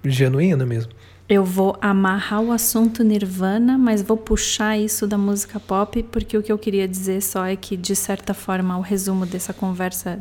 [0.04, 0.92] genuína mesmo
[1.28, 6.42] eu vou amarrar o assunto Nirvana, mas vou puxar isso da música pop, porque o
[6.42, 10.20] que eu queria dizer só é que, de certa forma, o resumo dessa conversa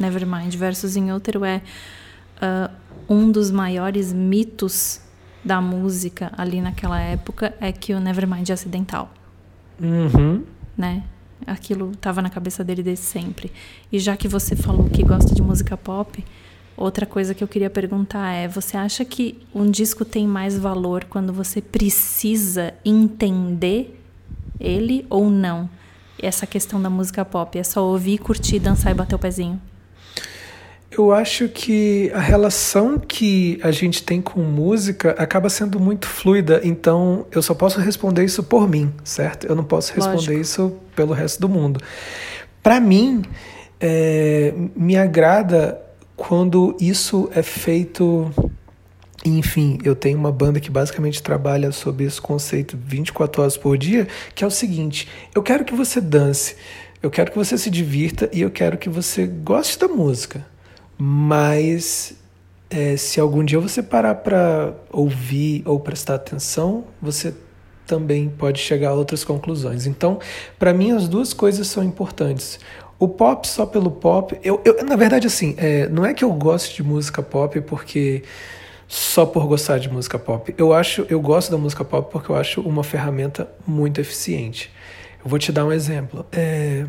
[0.00, 1.62] Nevermind versus em outro é
[2.38, 2.72] uh,
[3.08, 5.00] um dos maiores mitos
[5.44, 9.12] da música ali naquela época é que o Nevermind é acidental.
[9.80, 10.44] Uhum.
[10.76, 11.04] Né?
[11.46, 13.52] Aquilo estava na cabeça dele desde sempre.
[13.92, 16.24] E já que você falou que gosta de música pop,
[16.76, 21.04] Outra coisa que eu queria perguntar é: você acha que um disco tem mais valor
[21.04, 23.98] quando você precisa entender
[24.58, 25.68] ele ou não?
[26.20, 29.60] Essa questão da música pop é só ouvir, curtir, dançar e bater o pezinho?
[30.96, 36.60] Eu acho que a relação que a gente tem com música acaba sendo muito fluida,
[36.62, 39.46] então eu só posso responder isso por mim, certo?
[39.46, 40.40] Eu não posso responder Lógico.
[40.40, 41.80] isso pelo resto do mundo.
[42.62, 43.22] Para mim,
[43.80, 45.80] é, me agrada
[46.16, 48.30] quando isso é feito.
[49.24, 54.08] Enfim, eu tenho uma banda que basicamente trabalha sobre esse conceito 24 horas por dia,
[54.34, 56.56] que é o seguinte: eu quero que você dance,
[57.02, 60.44] eu quero que você se divirta e eu quero que você goste da música.
[60.98, 62.14] Mas
[62.68, 67.34] é, se algum dia você parar para ouvir ou prestar atenção, você
[67.86, 69.86] também pode chegar a outras conclusões.
[69.86, 70.18] Então,
[70.58, 72.58] para mim, as duas coisas são importantes.
[73.02, 76.32] O pop só pelo pop, eu, eu na verdade assim, é, não é que eu
[76.32, 78.22] goste de música pop porque
[78.86, 80.54] só por gostar de música pop.
[80.56, 84.70] Eu acho, eu gosto da música pop porque eu acho uma ferramenta muito eficiente.
[85.18, 86.24] Eu vou te dar um exemplo.
[86.30, 86.86] É,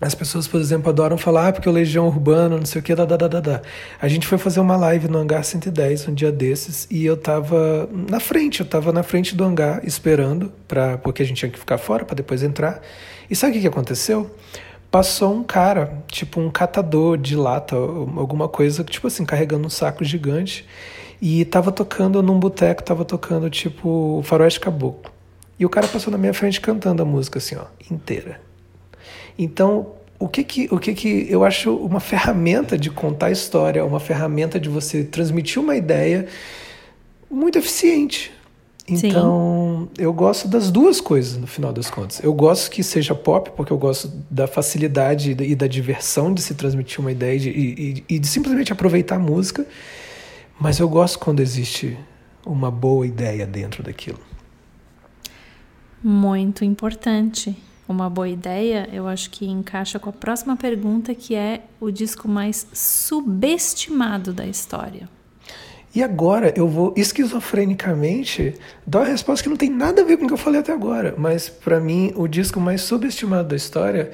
[0.00, 2.94] as pessoas, por exemplo, adoram falar ah, porque o Legião Urbana, não sei o que,
[2.94, 3.62] da, da, da, da.
[4.00, 7.88] A gente foi fazer uma live no Hangar 110 um dia desses e eu tava
[7.92, 11.58] na frente, eu tava na frente do hangar esperando, pra, porque a gente tinha que
[11.58, 12.80] ficar fora para depois entrar.
[13.28, 14.30] E sabe o que, que aconteceu?
[14.94, 20.04] Passou um cara, tipo um catador de lata, alguma coisa, tipo assim, carregando um saco
[20.04, 20.64] gigante.
[21.20, 25.10] E tava tocando num boteco, tava tocando tipo Faroeste Caboclo.
[25.58, 28.40] E o cara passou na minha frente cantando a música assim, ó, inteira.
[29.36, 33.98] Então, o que que, o que que eu acho uma ferramenta de contar história, uma
[33.98, 36.28] ferramenta de você transmitir uma ideia
[37.28, 38.32] muito eficiente.
[38.86, 40.02] Então, Sim.
[40.02, 42.22] eu gosto das duas coisas no final das contas.
[42.22, 46.54] Eu gosto que seja pop, porque eu gosto da facilidade e da diversão de se
[46.54, 49.66] transmitir uma ideia de, e, e, de simplesmente aproveitar a música.
[50.60, 51.98] Mas eu gosto quando existe
[52.44, 54.20] uma boa ideia dentro daquilo.
[56.02, 57.56] Muito importante.
[57.88, 62.28] Uma boa ideia, eu acho que encaixa com a próxima pergunta, que é o disco
[62.28, 65.08] mais subestimado da história.
[65.94, 70.24] E agora eu vou esquizofrenicamente dar uma resposta que não tem nada a ver com
[70.24, 74.10] o que eu falei até agora, mas para mim o disco mais subestimado da história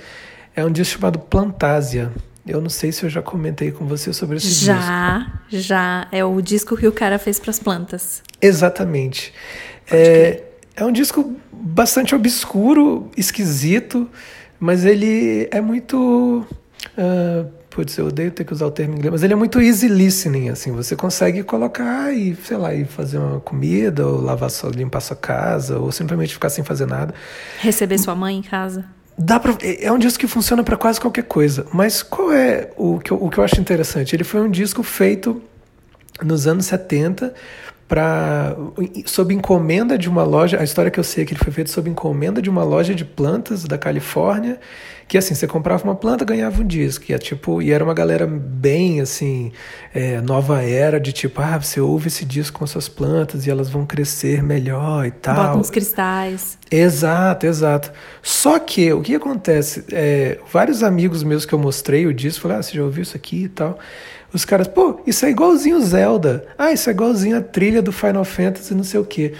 [0.54, 2.12] é um disco chamado Plantasia,
[2.46, 5.40] Eu não sei se eu já comentei com você sobre esse já, disco.
[5.48, 6.08] Já, já.
[6.12, 8.22] É o disco que o cara fez para as plantas.
[8.42, 9.32] Exatamente.
[9.90, 10.42] É,
[10.76, 14.08] é um disco bastante obscuro, esquisito,
[14.58, 16.46] mas ele é muito.
[16.96, 19.86] Uh, putz, eu odeio ter que usar o termo inglês, mas ele é muito easy
[19.86, 24.70] listening, assim, você consegue colocar e, sei lá, e fazer uma comida, ou lavar sua,
[24.70, 27.14] limpar sua casa, ou simplesmente ficar sem fazer nada.
[27.60, 28.84] Receber sua mãe em casa.
[29.16, 32.70] Dá pra, é, é um disco que funciona para quase qualquer coisa, mas qual é
[32.76, 34.16] o que, eu, o que eu acho interessante?
[34.16, 35.40] Ele foi um disco feito
[36.22, 37.32] nos anos 70
[37.90, 38.56] para
[39.04, 40.60] sob encomenda de uma loja.
[40.60, 42.94] A história que eu sei é que ele foi feito sob encomenda de uma loja
[42.94, 44.60] de plantas da Califórnia,
[45.08, 47.92] que assim você comprava uma planta ganhava um disco, e é tipo e era uma
[47.92, 49.50] galera bem assim
[49.92, 53.68] é, nova era de tipo ah você ouve esse disco com suas plantas e elas
[53.68, 55.34] vão crescer melhor e tal.
[55.34, 56.56] Bota uns cristais.
[56.70, 57.90] Exato, exato.
[58.22, 59.84] Só que o que acontece?
[59.90, 63.16] É, vários amigos meus que eu mostrei o disco falaram ah você já ouviu isso
[63.16, 63.80] aqui e tal.
[64.32, 66.46] Os caras, pô, isso é igualzinho Zelda.
[66.56, 69.32] Ah, isso é igualzinho a trilha do Final Fantasy, não sei o quê.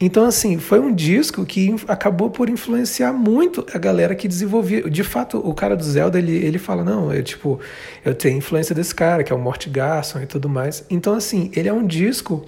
[0.00, 4.88] Então, assim, foi um disco que acabou por influenciar muito a galera que desenvolvia.
[4.88, 7.58] De fato, o cara do Zelda, ele, ele fala, não, é tipo,
[8.04, 10.84] eu tenho influência desse cara, que é o Mort Garson e tudo mais.
[10.88, 12.44] Então, assim, ele é um disco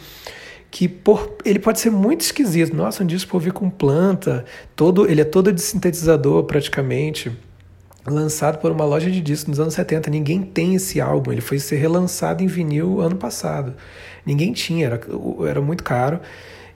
[0.71, 2.75] que por, ele pode ser muito esquisito.
[2.75, 4.45] Nossa, um disco por ouvir com planta,
[4.77, 7.33] todo, ele é todo de sintetizador praticamente
[8.07, 10.11] lançado por uma loja de discos nos anos 70.
[10.11, 13.75] Ninguém tem esse álbum, ele foi ser relançado em vinil ano passado.
[14.25, 15.01] Ninguém tinha, era,
[15.49, 16.21] era muito caro.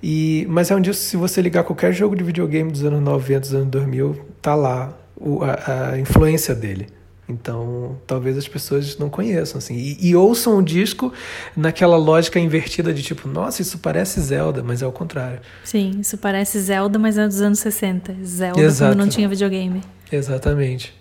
[0.02, 3.40] E, mas é um disco, se você ligar qualquer jogo de videogame dos anos 90,
[3.40, 6.88] dos anos 2000, tá lá o, a, a, influência dele.
[7.26, 9.74] Então, talvez as pessoas não conheçam, assim.
[9.74, 11.10] E, e, ouçam o disco
[11.56, 15.40] naquela lógica invertida de tipo, nossa, isso parece Zelda, mas é o contrário.
[15.64, 18.14] Sim, isso parece Zelda, mas é dos anos 60.
[18.22, 18.92] Zelda Exato.
[18.92, 19.80] quando não tinha videogame.
[20.12, 20.92] Exatamente.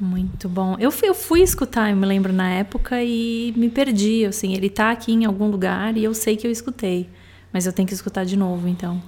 [0.00, 0.76] Muito bom.
[0.78, 4.24] Eu fui, eu fui escutar, eu me lembro na época e me perdi.
[4.24, 7.06] Assim, ele tá aqui em algum lugar e eu sei que eu escutei,
[7.52, 9.02] mas eu tenho que escutar de novo, então.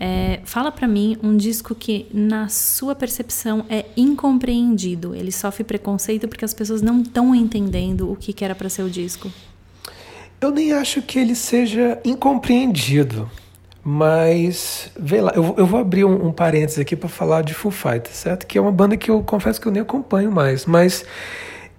[0.00, 5.14] É, fala para mim um disco que, na sua percepção, é incompreendido.
[5.14, 8.82] Ele sofre preconceito porque as pessoas não estão entendendo o que, que era para ser
[8.82, 9.30] o disco.
[10.40, 13.30] Eu nem acho que ele seja incompreendido.
[13.84, 17.72] Mas, vê lá, eu, eu vou abrir um, um parênteses aqui para falar de Foo
[17.72, 18.46] Fighters, certo?
[18.46, 21.04] Que é uma banda que eu confesso que eu nem acompanho mais, mas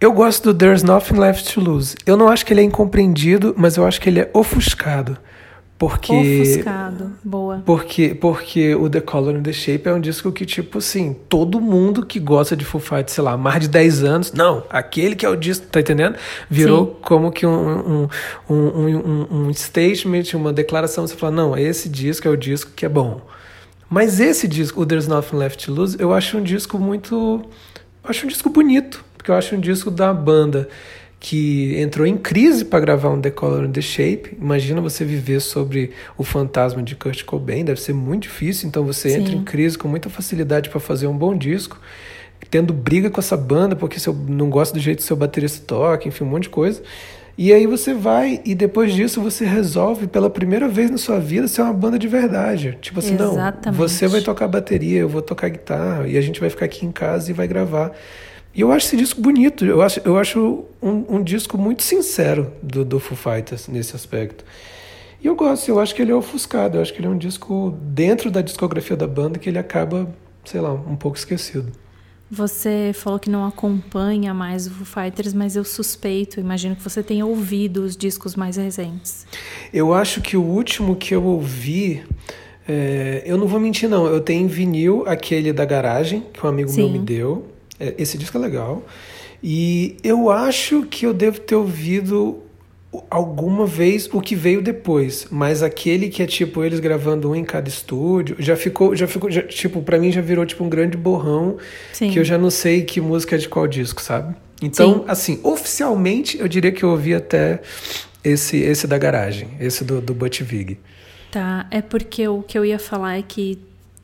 [0.01, 1.95] eu gosto do There's Nothing Left to Lose.
[2.05, 5.17] Eu não acho que ele é incompreendido, mas eu acho que ele é ofuscado.
[5.83, 7.61] Porque, Ofuscado, boa.
[7.65, 11.59] Porque, porque o The Color and the Shape é um disco que, tipo assim, todo
[11.59, 15.25] mundo que gosta de Foo Fighters, sei lá, mais de 10 anos, não, aquele que
[15.25, 16.15] é o disco, tá entendendo?
[16.49, 16.95] Virou Sim.
[17.01, 18.07] como que um,
[18.49, 22.85] um, um, um, statement, uma declaração, você fala, não, esse disco é o disco que
[22.85, 23.19] é bom.
[23.89, 27.41] Mas esse disco, o There's Nothing Left to Lose, eu acho um disco muito...
[28.01, 30.69] Eu acho um disco bonito, porque eu acho um disco da banda
[31.23, 34.35] que entrou em crise para gravar um The Color and the Shape.
[34.37, 39.11] Imagina você viver sobre o fantasma de Kurt Cobain, deve ser muito difícil, então você
[39.11, 39.21] Sim.
[39.21, 41.79] entra em crise com muita facilidade para fazer um bom disco,
[42.51, 46.09] tendo briga com essa banda porque você não gosta do jeito que seu baterista toca,
[46.09, 46.81] enfim, um monte de coisa.
[47.37, 51.47] E aí você vai e depois disso você resolve pela primeira vez na sua vida
[51.47, 52.77] ser uma banda de verdade.
[52.81, 53.65] Tipo assim, Exatamente.
[53.67, 56.85] não, você vai tocar bateria, eu vou tocar guitarra e a gente vai ficar aqui
[56.85, 57.93] em casa e vai gravar.
[58.55, 62.53] E eu acho esse disco bonito, eu acho, eu acho um, um disco muito sincero
[62.61, 64.45] do, do Foo Fighters nesse aspecto.
[65.19, 67.17] E eu gosto, eu acho que ele é ofuscado, eu acho que ele é um
[67.17, 70.07] disco dentro da discografia da banda que ele acaba,
[70.45, 71.71] sei lá, um pouco esquecido.
[72.29, 77.01] Você falou que não acompanha mais o Foo Fighters, mas eu suspeito, imagino que você
[77.01, 79.25] tenha ouvido os discos mais recentes.
[79.73, 82.03] Eu acho que o último que eu ouvi,
[82.67, 86.69] é, eu não vou mentir não, eu tenho vinil aquele da garagem que um amigo
[86.69, 86.83] Sim.
[86.83, 87.52] meu me deu.
[87.79, 88.83] É, esse disco é legal.
[89.43, 92.43] E eu acho que eu devo ter ouvido
[93.09, 97.43] alguma vez o que veio depois, mas aquele que é tipo eles gravando um em
[97.43, 100.95] cada estúdio, já ficou, já ficou, já, tipo, para mim já virou tipo um grande
[100.95, 101.57] borrão
[101.91, 102.11] Sim.
[102.11, 104.35] que eu já não sei que música é de qual disco, sabe?
[104.61, 105.03] Então, Sim.
[105.07, 107.61] assim, oficialmente eu diria que eu ouvi até
[108.23, 110.77] esse esse da garagem, esse do do Butch Vig.
[111.31, 113.59] Tá, é porque o que eu ia falar é que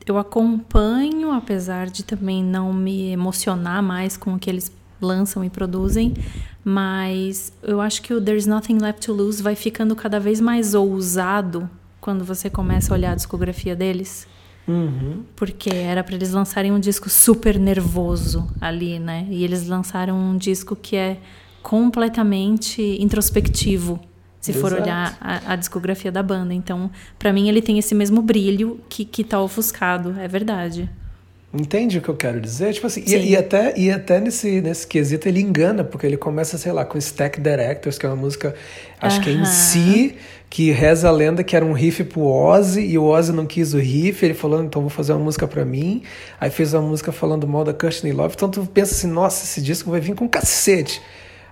[0.09, 5.49] eu acompanho, apesar de também não me emocionar mais com o que eles lançam e
[5.49, 6.13] produzem,
[6.63, 10.73] mas eu acho que o There's Nothing Left to Lose vai ficando cada vez mais
[10.73, 11.69] ousado
[12.01, 14.27] quando você começa a olhar a discografia deles.
[14.67, 15.23] Uhum.
[15.35, 19.25] Porque era para eles lançarem um disco super nervoso ali, né?
[19.29, 21.17] E eles lançaram um disco que é
[21.61, 23.99] completamente introspectivo
[24.39, 24.67] se Exato.
[24.67, 26.53] for olhar a, a, discografia da banda.
[26.53, 30.89] Então, para mim, ele tem esse mesmo brilho que, que tá ofuscado, é verdade.
[31.51, 32.73] Entende o que eu quero dizer?
[32.73, 36.59] Tipo assim, e, e, até, e até nesse, nesse quesito ele engana, porque ele começa,
[36.59, 38.53] sei lá, com Stack Directors, que é uma música,
[39.01, 39.23] acho uh -huh.
[39.23, 40.15] que é em si,
[40.47, 43.73] que reza a lenda que era um riff pro Ozzy, e o Ozzy não quis
[43.73, 46.03] o riff, ele falou, então vou fazer uma música para mim.
[46.39, 49.59] Aí fez uma música falando mal da Courtney Love, então tu pensa assim, nossa, esse
[49.59, 51.01] disco vai vir com cacete.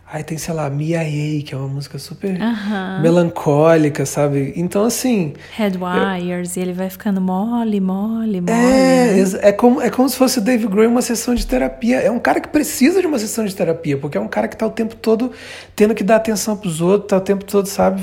[0.09, 1.03] Aí tem, sei lá, Mia A,
[1.43, 3.01] que é uma música super uh -huh.
[3.01, 4.53] melancólica, sabe?
[4.55, 5.33] Então, assim.
[5.51, 6.61] Headwires, eu...
[6.61, 8.49] e ele vai ficando mole, mole, mole.
[8.49, 9.39] É, né?
[9.41, 11.97] é, como, é como se fosse o Dave Grohl uma sessão de terapia.
[11.97, 14.55] É um cara que precisa de uma sessão de terapia, porque é um cara que
[14.55, 15.33] tá o tempo todo
[15.75, 18.01] tendo que dar atenção pros outros, tá o tempo todo, sabe,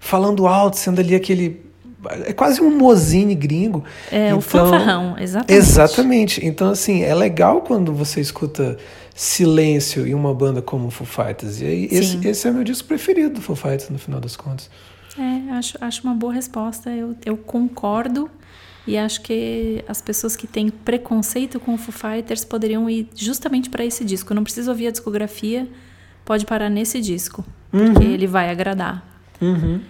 [0.00, 1.62] falando alto, sendo ali aquele
[2.26, 3.84] é quase um mozine gringo.
[4.10, 5.52] É, então, o fanfarrão, exatamente.
[5.52, 6.46] Exatamente.
[6.46, 8.76] Então, assim, é legal quando você escuta
[9.14, 11.60] silêncio em uma banda como Foo Fighters.
[11.60, 14.36] E aí, esse, esse, é o meu disco preferido do Foo Fighters, no final das
[14.36, 14.68] contas.
[15.16, 16.90] É, acho, acho uma boa resposta.
[16.90, 18.28] Eu, eu concordo.
[18.86, 23.70] E acho que as pessoas que têm preconceito com o Foo Fighters poderiam ir justamente
[23.70, 24.34] para esse disco.
[24.34, 25.66] Não precisa ouvir a discografia,
[26.24, 27.92] pode parar nesse disco, uhum.
[27.94, 29.02] porque ele vai agradar.
[29.40, 29.80] Uhum.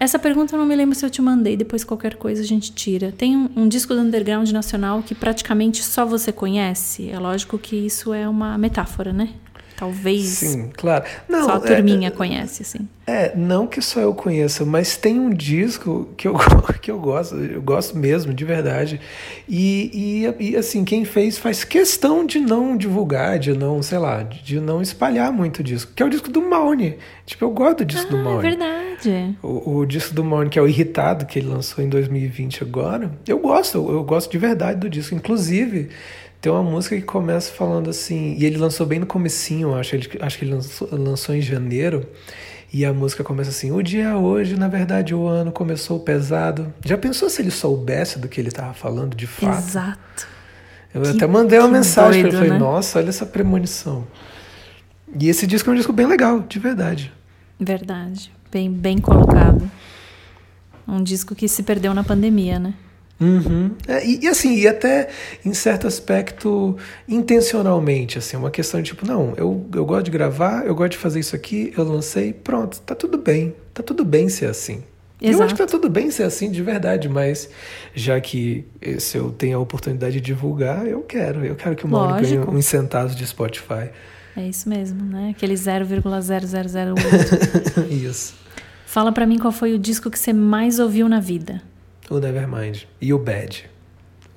[0.00, 2.70] Essa pergunta eu não me lembro se eu te mandei, depois qualquer coisa a gente
[2.70, 3.10] tira.
[3.10, 7.10] Tem um, um, disco do underground nacional que praticamente só você conhece?
[7.10, 9.30] É lógico que isso é uma metáfora, né?
[9.78, 10.24] Talvez.
[10.24, 11.04] Sim, claro.
[11.28, 12.88] Não, só a turminha é, conhece, assim.
[13.06, 16.34] É, não que só eu conheça, mas tem um disco que eu,
[16.82, 19.00] que eu gosto, eu gosto mesmo, de verdade.
[19.48, 24.24] E, e, e, assim, quem fez faz questão de não divulgar, de não, sei lá,
[24.24, 25.92] de não espalhar muito o disco.
[25.94, 26.98] Que é o disco do Maune.
[27.24, 28.38] Tipo, eu gosto do disco ah, do Maune.
[28.38, 29.38] É verdade.
[29.40, 33.12] O, o disco do Maune, que é o Irritado, que ele lançou em 2020 agora.
[33.28, 35.14] Eu gosto, eu, eu gosto de verdade do disco.
[35.14, 35.90] Inclusive.
[36.40, 40.08] Tem uma música que começa falando assim, e ele lançou bem no comecinho, acho, ele,
[40.20, 42.06] acho que ele lançou, lançou em janeiro,
[42.72, 46.72] e a música começa assim: O dia hoje, na verdade, o ano começou pesado.
[46.84, 49.58] Já pensou se ele soubesse do que ele estava falando de fato?
[49.58, 50.28] Exato.
[50.94, 52.58] Eu que, até mandei uma mensagem para ele: falei, né?
[52.58, 54.06] Nossa, olha essa premonição.
[55.18, 57.12] E esse disco é um disco bem legal, de verdade.
[57.58, 58.30] Verdade.
[58.52, 59.68] Bem, bem colocado.
[60.86, 62.74] Um disco que se perdeu na pandemia, né?
[63.20, 63.72] Uhum.
[63.86, 65.08] É, e, e, assim, e até
[65.44, 66.76] em certo aspecto
[67.08, 70.98] intencionalmente, assim, uma questão de tipo, não, eu, eu gosto de gravar, eu gosto de
[70.98, 74.84] fazer isso aqui, eu lancei, pronto, tá tudo bem, tá tudo bem ser assim.
[75.20, 75.40] Exato.
[75.40, 77.50] Eu acho que tá tudo bem ser assim de verdade, mas
[77.92, 78.64] já que
[79.00, 81.44] se eu tenho a oportunidade de divulgar, eu quero.
[81.44, 83.90] Eu quero que o Mauro ganhe uns centavos de Spotify.
[84.36, 85.34] É isso mesmo, né?
[85.34, 87.90] Aquele 0,0008.
[87.90, 88.36] isso.
[88.86, 91.60] Fala para mim qual foi o disco que você mais ouviu na vida.
[92.10, 92.84] O Nevermind.
[93.00, 93.68] E o Bad.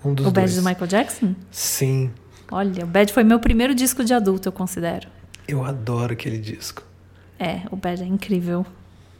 [0.03, 0.51] Um dos o dois.
[0.51, 1.35] Bad do Michael Jackson?
[1.49, 2.11] Sim.
[2.51, 5.07] Olha, o Bad foi meu primeiro disco de adulto, eu considero.
[5.47, 6.83] Eu adoro aquele disco.
[7.39, 8.65] É, o Bad é incrível.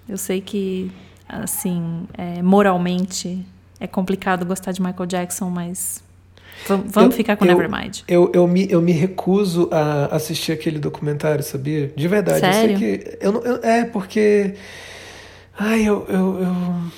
[0.07, 0.91] Eu sei que,
[1.27, 3.45] assim, é, moralmente
[3.79, 6.03] é complicado gostar de Michael Jackson, mas
[6.67, 8.01] vamos eu, ficar com eu, Nevermind.
[8.07, 11.87] Eu, eu, me, eu me recuso a assistir aquele documentário, sabia?
[11.95, 12.41] De verdade.
[12.41, 12.73] Sério?
[12.73, 13.17] Eu sei que.
[13.21, 14.55] Eu, eu, é, porque.
[15.57, 16.91] Ai, eu, eu, eu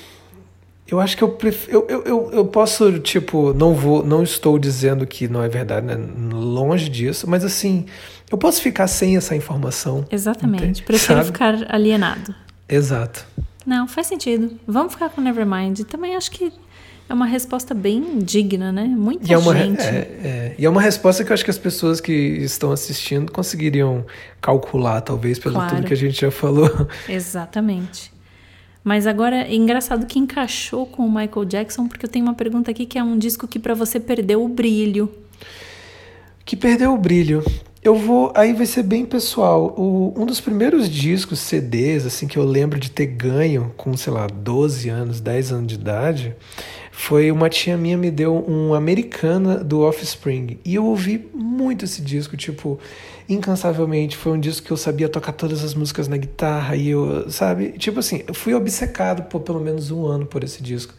[0.86, 5.06] eu acho que eu, prefiro, eu, eu, eu posso, tipo, não vou, não estou dizendo
[5.06, 5.96] que não é verdade, né?
[6.32, 7.86] Longe disso, mas assim,
[8.30, 10.04] eu posso ficar sem essa informação.
[10.10, 10.62] Exatamente.
[10.62, 10.82] Entende?
[10.82, 11.26] Prefiro Sabe?
[11.26, 12.34] ficar alienado.
[12.68, 13.26] Exato.
[13.66, 14.58] Não, faz sentido.
[14.66, 15.80] Vamos ficar com Nevermind.
[15.84, 16.52] Também acho que
[17.08, 18.84] é uma resposta bem digna, né?
[18.84, 19.80] Muita e é uma, gente.
[19.80, 23.32] É, é, e é uma resposta que eu acho que as pessoas que estão assistindo
[23.32, 24.04] conseguiriam
[24.40, 25.76] calcular, talvez, pelo claro.
[25.76, 26.70] tudo que a gente já falou.
[27.08, 28.13] Exatamente.
[28.84, 32.70] Mas agora é engraçado que encaixou com o Michael Jackson, porque eu tenho uma pergunta
[32.70, 35.10] aqui que é um disco que para você perdeu o brilho.
[36.44, 37.42] Que perdeu o brilho.
[37.82, 38.30] Eu vou.
[38.34, 39.74] Aí vai ser bem pessoal.
[39.76, 44.12] O, um dos primeiros discos, CDs, assim, que eu lembro de ter ganho com, sei
[44.12, 46.36] lá, 12 anos, 10 anos de idade,
[46.92, 50.58] foi uma tia minha me deu um Americana do Offspring.
[50.64, 52.78] E eu ouvi muito esse disco, tipo
[53.28, 54.16] incansavelmente.
[54.16, 57.72] Foi um disco que eu sabia tocar todas as músicas na guitarra e eu, sabe?
[57.72, 60.94] Tipo assim, eu fui obcecado por pelo menos um ano por esse disco.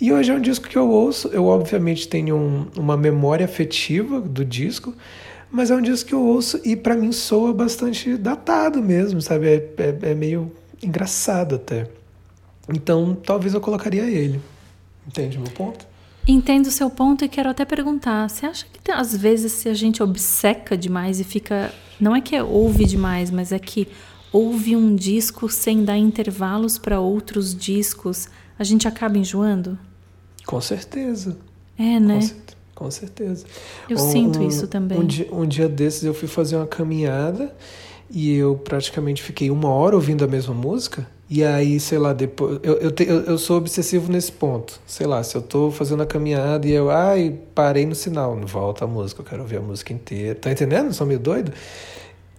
[0.00, 1.28] E hoje é um disco que eu ouço.
[1.28, 4.94] Eu, obviamente, tenho um, uma memória afetiva do disco,
[5.50, 9.46] mas é um disco que eu ouço e para mim soa bastante datado mesmo, sabe?
[9.46, 10.52] É, é, é meio
[10.82, 11.88] engraçado até.
[12.68, 14.40] Então, talvez eu colocaria ele.
[15.06, 15.86] Entende meu ponto?
[16.26, 19.74] Entendo o seu ponto e quero até perguntar: você acha que às vezes se a
[19.74, 21.72] gente obceca demais e fica.
[22.00, 23.86] Não é que é ouve demais, mas é que
[24.32, 29.78] ouve um disco sem dar intervalos para outros discos, a gente acaba enjoando?
[30.44, 31.38] Com certeza.
[31.78, 32.18] É, né?
[32.74, 33.46] Com, com certeza.
[33.88, 34.98] Eu um, sinto isso também.
[34.98, 37.54] Um dia, um dia desses eu fui fazer uma caminhada
[38.10, 41.06] e eu praticamente fiquei uma hora ouvindo a mesma música.
[41.34, 42.60] E aí, sei lá, depois.
[42.62, 44.78] Eu, eu, te, eu, eu, sou obsessivo nesse ponto.
[44.86, 46.92] Sei lá, se eu tô fazendo a caminhada e eu.
[46.92, 48.38] Ai, parei no sinal.
[48.46, 50.36] Volta a música, eu quero ouvir a música inteira.
[50.36, 50.92] Tá entendendo?
[50.92, 51.52] Sou meio doido?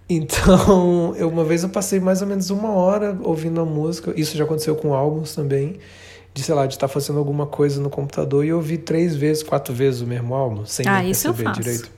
[0.07, 4.13] Então, eu, uma vez eu passei mais ou menos uma hora ouvindo a música.
[4.15, 5.79] Isso já aconteceu com álbuns também.
[6.31, 9.41] De, sei lá, de estar tá fazendo alguma coisa no computador e ouvir três vezes,
[9.41, 11.89] quatro vezes o mesmo álbum, sem ah, perceber direito.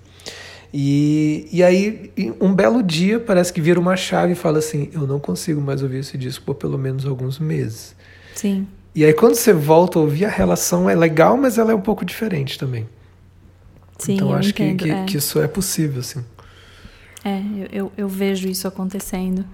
[0.73, 2.11] E, e aí,
[2.41, 5.81] um belo dia, parece que vira uma chave e fala assim: Eu não consigo mais
[5.81, 7.95] ouvir esse disco por pelo menos alguns meses.
[8.35, 8.67] Sim.
[8.93, 11.81] E aí, quando você volta a ouvir, a relação é legal, mas ela é um
[11.81, 12.87] pouco diferente também.
[13.97, 15.05] Sim, então, eu acho entendo, que, que, é.
[15.05, 16.23] que isso é possível, assim.
[17.23, 19.45] É, eu, eu, eu vejo isso acontecendo.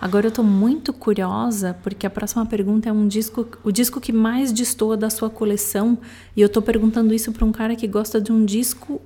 [0.00, 4.12] Agora eu tô muito curiosa porque a próxima pergunta é um disco, o disco que
[4.12, 5.98] mais destoa da sua coleção,
[6.36, 9.00] e eu tô perguntando isso para um cara que gosta de um disco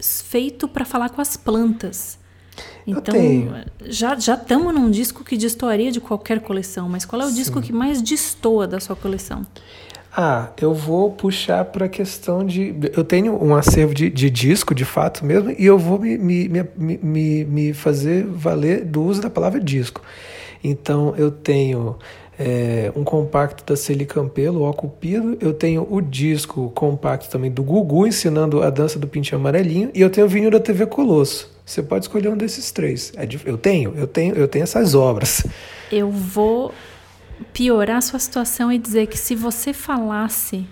[0.00, 2.18] feito para falar com as plantas.
[2.86, 3.14] Então,
[3.86, 7.34] já já estamos num disco que destoaria de qualquer coleção, mas qual é o Sim.
[7.34, 9.46] disco que mais destoa da sua coleção?
[10.12, 12.74] Ah, eu vou puxar para a questão de.
[12.96, 16.48] Eu tenho um acervo de, de, disco, de fato mesmo, e eu vou me, me,
[16.76, 20.02] me, me, fazer valer do uso da palavra disco.
[20.64, 21.96] Então, eu tenho
[22.42, 27.62] é, um compacto da Celi Campelo, O Cupido, eu tenho o disco compacto também do
[27.62, 31.54] Gugu, ensinando a dança do pintinho amarelinho, e eu tenho o vinil da TV Colosso.
[31.66, 33.12] Você pode escolher um desses três.
[33.14, 35.46] É eu tenho, eu tenho, eu tenho essas obras.
[35.92, 36.72] Eu vou
[37.52, 40.64] piorar a sua situação e dizer que se você falasse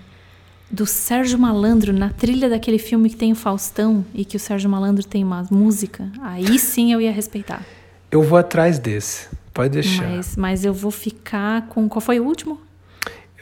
[0.70, 4.70] do Sérgio Malandro na trilha daquele filme que tem o Faustão e que o Sérgio
[4.70, 7.62] Malandro tem uma música, aí sim eu ia respeitar.
[8.10, 9.28] Eu vou atrás desse.
[9.58, 10.08] Pode deixar.
[10.08, 11.88] Mas, mas eu vou ficar com.
[11.88, 12.60] Qual foi o último?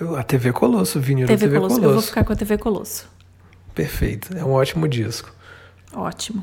[0.00, 1.74] Eu, a TV Colosso, vinil TV TV Colosso.
[1.74, 1.90] Colosso.
[1.90, 3.06] Eu vou ficar com a TV Colosso.
[3.74, 4.34] Perfeito.
[4.34, 5.30] É um ótimo disco.
[5.92, 6.42] Ótimo.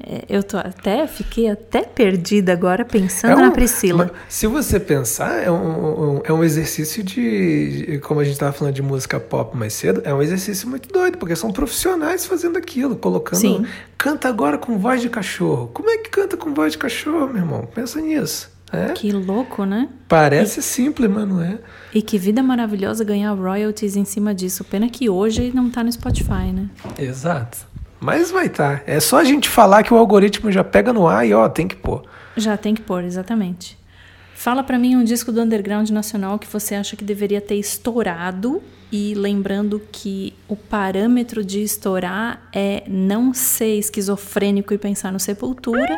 [0.00, 4.12] É, eu tô até, fiquei até perdida agora pensando é um, na Priscila.
[4.28, 8.00] Se você pensar, é um, um, é um exercício de.
[8.04, 11.18] Como a gente estava falando de música pop mais cedo, é um exercício muito doido,
[11.18, 13.40] porque são profissionais fazendo aquilo, colocando.
[13.40, 13.66] Sim.
[13.96, 15.68] Canta agora com voz de cachorro.
[15.74, 17.68] Como é que canta com voz de cachorro, meu irmão?
[17.74, 18.56] Pensa nisso.
[18.70, 18.92] É?
[18.92, 19.88] Que louco, né?
[20.06, 21.58] Parece e, simples, mas não é.
[21.92, 24.62] E que vida maravilhosa ganhar royalties em cima disso.
[24.62, 26.68] Pena que hoje não tá no Spotify, né?
[26.98, 27.66] Exato.
[28.00, 28.80] Mas vai estar.
[28.80, 28.84] Tá.
[28.86, 31.66] É só a gente falar que o algoritmo já pega no ar e ó, tem
[31.66, 32.02] que pôr.
[32.36, 33.76] Já tem que pôr, exatamente.
[34.34, 38.62] Fala para mim um disco do underground nacional que você acha que deveria ter estourado
[38.90, 45.96] e lembrando que o parâmetro de estourar é não ser esquizofrênico e pensar no Sepultura,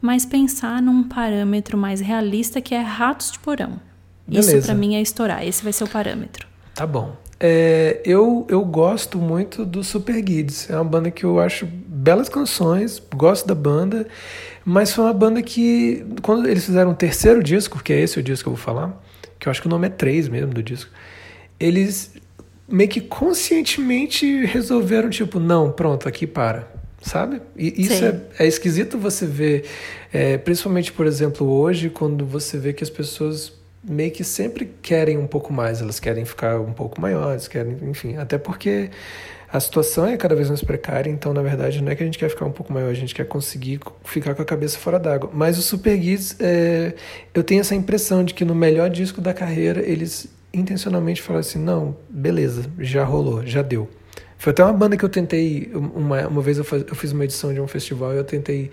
[0.00, 3.78] mas pensar num parâmetro mais realista que é Ratos de Porão.
[4.26, 4.56] Beleza.
[4.56, 6.46] Isso para mim é estourar, esse vai ser o parâmetro.
[6.74, 7.14] Tá bom.
[7.44, 10.70] É, eu, eu gosto muito do Super Kids.
[10.70, 14.06] É uma banda que eu acho belas canções, gosto da banda,
[14.64, 18.22] mas foi uma banda que, quando eles fizeram o terceiro disco, que é esse o
[18.22, 18.96] disco que eu vou falar,
[19.40, 20.88] que eu acho que o nome é 3 mesmo do disco,
[21.58, 22.14] eles
[22.68, 26.70] meio que conscientemente resolveram, tipo, não, pronto, aqui para.
[27.02, 27.42] Sabe?
[27.56, 29.64] E isso é, é, esquisito você ver,
[30.12, 33.52] é, principalmente, por exemplo, hoje, quando você vê que as pessoas
[33.82, 38.16] meio que sempre querem um pouco mais, elas querem ficar um pouco maiores, querem, enfim,
[38.16, 38.90] até porque
[39.52, 42.18] a situação é cada vez mais precária, então na verdade não é que a gente
[42.18, 45.30] quer ficar um pouco maior, a gente quer conseguir ficar com a cabeça fora d'água.
[45.32, 46.94] Mas o Super Geeks, é,
[47.34, 51.58] eu tenho essa impressão de que no melhor disco da carreira eles intencionalmente falaram assim:
[51.58, 53.90] não, beleza, já rolou, já deu.
[54.38, 57.22] Foi até uma banda que eu tentei, uma, uma vez eu, faz, eu fiz uma
[57.22, 58.70] edição de um festival e eu tentei,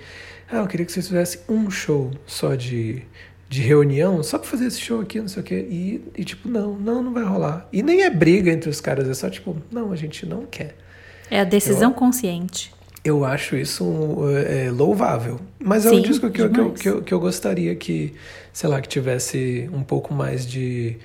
[0.50, 3.04] ah, eu queria que vocês fizessem um show só de
[3.50, 5.68] de reunião só pra fazer esse show aqui, não sei o quê.
[5.70, 7.68] E, e, tipo, não, não, não vai rolar.
[7.74, 10.78] E nem é briga entre os caras, é só tipo, não, a gente não quer.
[11.32, 12.72] É a decisão eu, consciente.
[13.04, 13.84] Eu acho isso
[14.48, 15.40] é, louvável.
[15.58, 18.14] Mas é Sim, um disco que eu, que, eu, que, eu, que eu gostaria que,
[18.54, 20.98] sei lá, que tivesse um pouco mais de,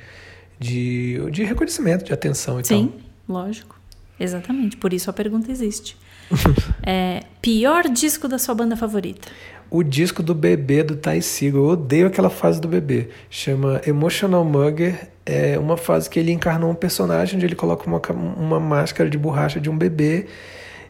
[0.61, 2.89] de, de reconhecimento, de atenção e Sim,
[3.27, 3.37] tal.
[3.37, 3.81] lógico.
[4.21, 4.77] Exatamente.
[4.77, 5.97] Por isso a pergunta existe.
[6.83, 9.29] é, pior disco da sua banda favorita?
[9.71, 11.61] o disco do bebê do Ty Seagal.
[11.61, 13.09] Eu odeio aquela fase do bebê.
[13.29, 15.09] Chama Emotional Mugger.
[15.27, 18.01] É uma fase que ele encarnou um personagem onde ele coloca uma,
[18.37, 20.27] uma máscara de borracha de um bebê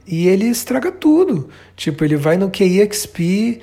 [0.07, 1.49] e ele estraga tudo.
[1.75, 3.61] Tipo, ele vai no KEXP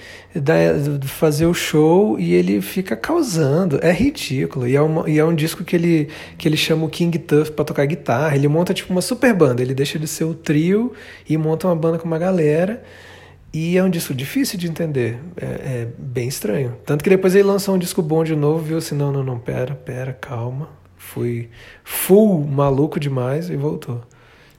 [1.06, 3.80] fazer o show e ele fica causando.
[3.82, 4.68] É ridículo.
[4.68, 7.52] E é, uma, e é um disco que ele, que ele chama o King Tuff
[7.52, 8.36] pra tocar guitarra.
[8.36, 9.62] Ele monta tipo uma super banda.
[9.62, 10.94] Ele deixa de ser o trio
[11.30, 12.84] e monta uma banda com uma galera.
[13.54, 16.78] E é um disco difícil de entender, é, é, bem estranho.
[16.86, 19.38] Tanto que depois ele lançou um disco bom de novo, viu assim, não, não, não,
[19.38, 20.70] pera, pera, calma.
[20.96, 21.50] Fui
[21.84, 24.02] full maluco demais e voltou.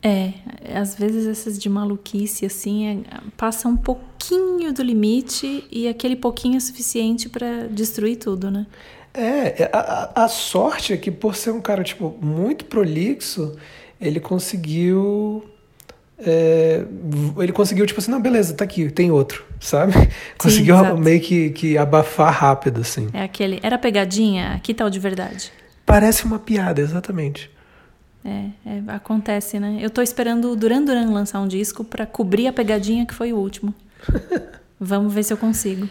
[0.02, 0.32] É,
[0.74, 6.56] às vezes essas de maluquice, assim, é, passa um pouquinho do limite e aquele pouquinho
[6.56, 8.66] é suficiente para destruir tudo, né?
[9.14, 13.56] É, a, a sorte é que por ser um cara, tipo, muito prolixo,
[14.00, 15.44] ele conseguiu
[16.24, 16.84] é,
[17.38, 19.92] ele conseguiu, tipo assim, não, beleza, tá aqui, tem outro, sabe?
[20.38, 23.08] conseguiu meio que, que abafar rápido, assim.
[23.12, 25.52] É aquele, era pegadinha, que tal de verdade?
[25.84, 27.50] Parece uma piada, exatamente.
[28.24, 29.78] É, é, acontece, né?
[29.80, 33.32] Eu tô esperando o Duran Duran lançar um disco para cobrir a pegadinha que foi
[33.32, 33.74] o último.
[34.78, 35.88] Vamos ver se eu consigo.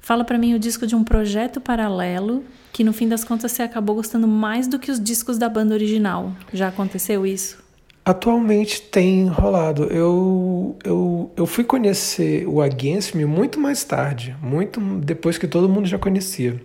[0.00, 3.62] Fala para mim o disco de um projeto paralelo que no fim das contas você
[3.62, 6.32] acabou gostando mais do que os discos da banda original.
[6.52, 7.62] Já aconteceu isso?
[8.04, 9.84] Atualmente tem rolado.
[9.84, 15.68] Eu, eu, eu fui conhecer o Against Me muito mais tarde, muito depois que todo
[15.68, 16.60] mundo já conhecia.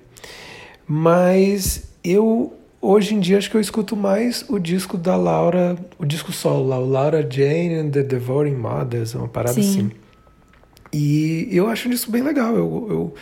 [0.85, 6.05] Mas eu hoje em dia acho que eu escuto mais o disco da Laura, o
[6.05, 9.69] disco solo lá, o Laura Jane and the Devouring Mothers, uma parada Sim.
[9.69, 9.91] assim.
[10.91, 12.55] E eu acho isso bem legal.
[12.55, 13.13] Eu, eu,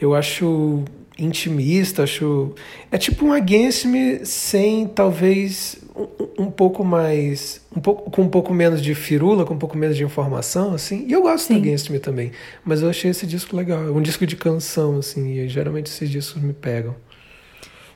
[0.00, 0.84] eu acho
[1.18, 2.52] intimista, acho.
[2.90, 7.60] É tipo um Against Me sem talvez um, um, pouco mais.
[7.74, 11.06] Um pouco, com um pouco menos de firula, com um pouco menos de informação, assim.
[11.06, 11.54] E eu gosto Sim.
[11.54, 12.32] do Against Me também.
[12.64, 13.86] Mas eu achei esse disco legal.
[13.86, 15.38] É um disco de canção, assim.
[15.38, 16.94] E geralmente esses discos me pegam.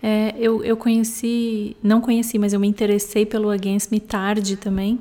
[0.03, 4.99] É, eu, eu conheci, não conheci, mas eu me interessei pelo Against Me tarde também.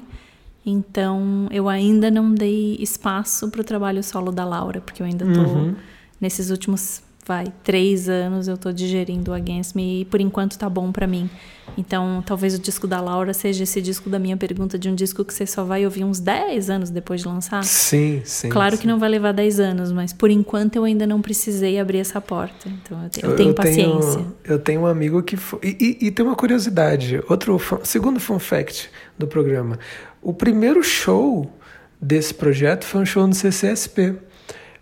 [0.66, 5.26] Então eu ainda não dei espaço para o trabalho solo da Laura, porque eu ainda
[5.26, 5.76] estou uhum.
[6.20, 10.70] nesses últimos vai, três anos eu tô digerindo o Against Me e por enquanto tá
[10.70, 11.30] bom para mim.
[11.78, 15.26] Então, talvez o disco da Laura seja esse disco da minha pergunta de um disco
[15.26, 17.64] que você só vai ouvir uns 10 anos depois de lançar.
[17.64, 18.50] Sim, sim.
[18.50, 18.84] Claro sim.
[18.84, 22.22] que não vai levar 10 anos, mas por enquanto eu ainda não precisei abrir essa
[22.22, 22.70] porta.
[22.70, 24.14] Então, eu tenho, eu tenho eu paciência.
[24.14, 25.36] Tenho, eu tenho um amigo que.
[25.36, 27.22] Foi, e, e, e, tem uma curiosidade.
[27.28, 29.80] Outro, segundo fun fact do programa.
[30.22, 31.52] O primeiro show
[32.00, 34.16] desse projeto foi um show no CCSP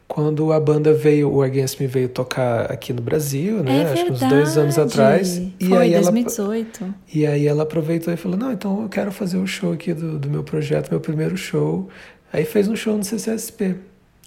[0.08, 3.84] quando a banda veio, o Against Me veio tocar aqui no Brasil, né?
[3.84, 5.38] É Acho que uns dois anos atrás.
[5.60, 6.84] E Foi, aí 2018.
[6.84, 9.74] Ela, e aí ela aproveitou e falou: Não, então eu quero fazer o um show
[9.74, 11.90] aqui do, do meu projeto, meu primeiro show.
[12.32, 13.76] Aí fez um show no CCSP.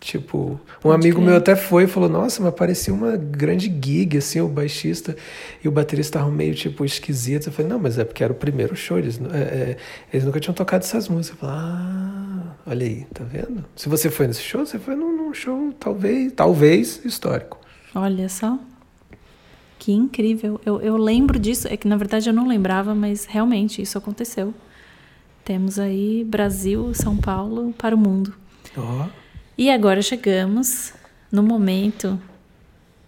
[0.06, 1.26] Tipo, um Pode amigo crer.
[1.26, 5.16] meu até foi e falou: Nossa, mas parecia uma grande gig, assim, o baixista
[5.64, 7.48] e o baterista estavam meio, tipo, esquisitos.
[7.48, 9.76] Eu falei: Não, mas é porque era o primeiro show, eles, é, é,
[10.12, 11.42] eles nunca tinham tocado essas músicas.
[11.42, 13.64] Eu falei: Ah, olha aí, tá vendo?
[13.74, 17.58] Se você foi nesse show, você foi num, num show, talvez, talvez histórico.
[17.92, 18.56] Olha só.
[19.80, 20.60] Que incrível.
[20.64, 24.54] Eu, eu lembro disso, é que na verdade eu não lembrava, mas realmente isso aconteceu.
[25.44, 28.32] Temos aí Brasil, São Paulo para o mundo.
[28.76, 29.06] Ó.
[29.06, 29.25] Oh.
[29.58, 30.92] E agora chegamos
[31.32, 32.20] no momento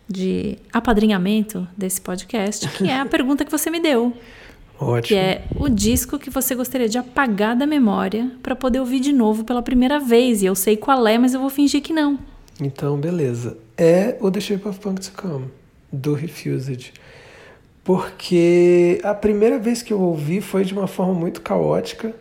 [0.08, 4.14] de apadrinhamento desse podcast, que é a pergunta que você me deu.
[4.80, 5.08] Ótimo.
[5.08, 9.12] Que é o disco que você gostaria de apagar da memória para poder ouvir de
[9.12, 10.40] novo pela primeira vez.
[10.40, 12.18] E eu sei qual é, mas eu vou fingir que não.
[12.60, 13.58] Então, beleza.
[13.76, 15.46] É o The Shape of Punk to Come,
[15.92, 16.92] do Refused.
[17.84, 22.14] Porque a primeira vez que eu ouvi foi de uma forma muito caótica,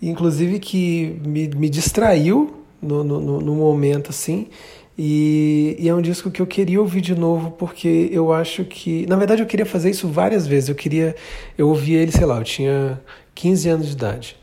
[0.00, 4.48] inclusive que me, me distraiu no, no, no momento, assim.
[4.98, 9.06] E, e, é um disco que eu queria ouvir de novo porque eu acho que.
[9.06, 10.68] Na verdade, eu queria fazer isso várias vezes.
[10.68, 11.16] Eu queria.
[11.56, 13.00] Eu ouvi ele, sei lá, eu tinha
[13.34, 14.36] 15 anos de idade.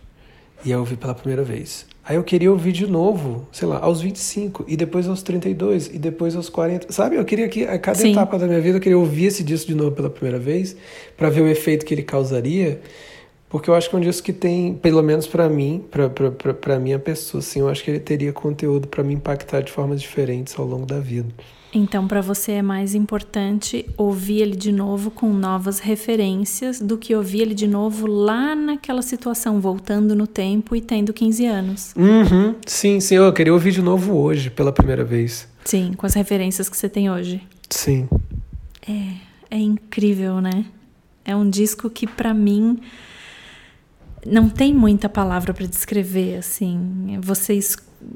[0.65, 1.85] E eu ouvi pela primeira vez.
[2.03, 5.99] Aí eu queria ouvir de novo, sei lá, aos 25, e depois aos 32, e
[5.99, 6.91] depois aos 40.
[6.91, 7.17] Sabe?
[7.17, 8.13] Eu queria que a cada Sim.
[8.13, 10.75] etapa da minha vida eu queria ouvir esse disco de novo pela primeira vez,
[11.17, 12.79] para ver o efeito que ele causaria.
[13.49, 15.83] Porque eu acho que é um disco que tem, pelo menos para mim,
[16.61, 20.01] para minha pessoa, assim, eu acho que ele teria conteúdo para me impactar de formas
[20.01, 21.33] diferentes ao longo da vida.
[21.73, 27.13] Então, para você é mais importante ouvir ele de novo com novas referências do que
[27.13, 31.93] ouvir ele de novo lá naquela situação, voltando no tempo e tendo 15 anos.
[31.95, 32.55] Uhum.
[32.65, 35.47] Sim, sim, eu queria ouvir de novo hoje, pela primeira vez.
[35.65, 37.41] Sim, com as referências que você tem hoje.
[37.69, 38.07] Sim.
[38.87, 40.65] É, é incrível, né?
[41.23, 42.79] É um disco que, para mim,
[44.26, 47.18] não tem muita palavra para descrever, assim.
[47.22, 47.59] Você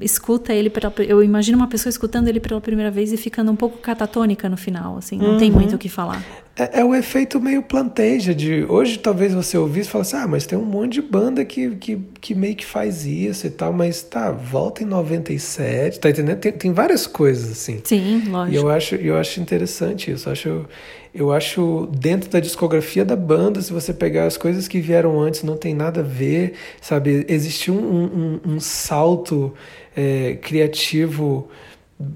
[0.00, 3.56] escuta ele pela, eu imagino uma pessoa escutando ele pela primeira vez e ficando um
[3.56, 5.38] pouco catatônica no final, assim, não uhum.
[5.38, 6.24] tem muito o que falar.
[6.54, 10.46] É, é, o efeito meio planteja de hoje talvez você ouvisse e falasse, ah, mas
[10.46, 14.02] tem um monte de banda que, que, que meio que faz isso e tal, mas
[14.02, 16.38] tá, volta em 97, tá entendendo?
[16.38, 17.80] Tem, tem várias coisas assim.
[17.84, 18.54] Sim, lógico.
[18.54, 20.66] E eu acho, eu acho interessante isso, eu acho
[21.14, 25.42] eu acho dentro da discografia da banda, se você pegar as coisas que vieram antes,
[25.42, 27.26] não tem nada a ver, sabe?
[27.28, 29.52] Existiu um, um, um salto
[29.96, 31.48] é, criativo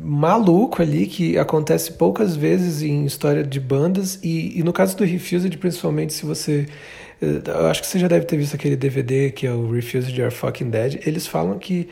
[0.03, 5.05] maluco ali que acontece poucas vezes em história de bandas e, e no caso do
[5.05, 6.67] Refused, principalmente se você
[7.21, 10.21] é, eu acho que você já deve ter visto aquele DVD que é o Refused
[10.21, 11.01] Are Fucking Dead.
[11.07, 11.89] Eles falam que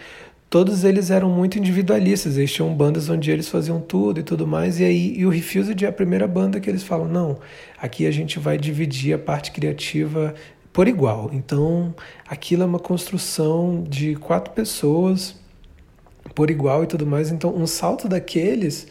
[0.54, 2.38] todos eles eram muito individualistas.
[2.38, 4.78] Eles tinham bandas onde eles faziam tudo e tudo mais.
[4.78, 7.40] E aí e o Refused é a primeira banda que eles falam: não,
[7.76, 10.32] aqui a gente vai dividir a parte criativa
[10.72, 11.28] por igual.
[11.32, 11.92] Então
[12.24, 15.34] aquilo é uma construção de quatro pessoas
[16.36, 17.32] por igual e tudo mais.
[17.32, 18.86] Então um salto daqueles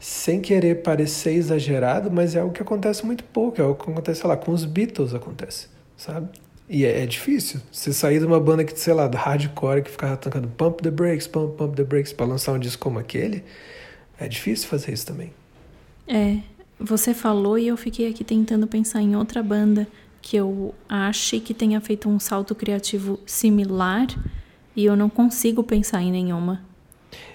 [0.00, 4.22] sem querer parecer exagerado, mas é algo que acontece muito pouco, é algo que acontece,
[4.22, 6.30] sei lá, com os Beatles acontece, sabe?
[6.68, 7.60] E é, é, difícil.
[7.70, 10.90] Você sair de uma banda que, sei lá, do hardcore que ficava tocando pump the
[10.90, 13.44] brakes, pump, pump the brakes, para lançar um disco como aquele,
[14.18, 15.32] é difícil fazer isso também.
[16.08, 16.38] É,
[16.78, 19.86] você falou e eu fiquei aqui tentando pensar em outra banda
[20.20, 24.08] que eu ache que tenha feito um salto criativo similar
[24.74, 26.64] e eu não consigo pensar em nenhuma.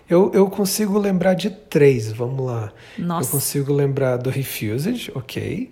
[0.09, 2.73] Eu, eu consigo lembrar de três, vamos lá.
[2.97, 3.27] Nossa.
[3.27, 5.71] Eu consigo lembrar do Refused, ok.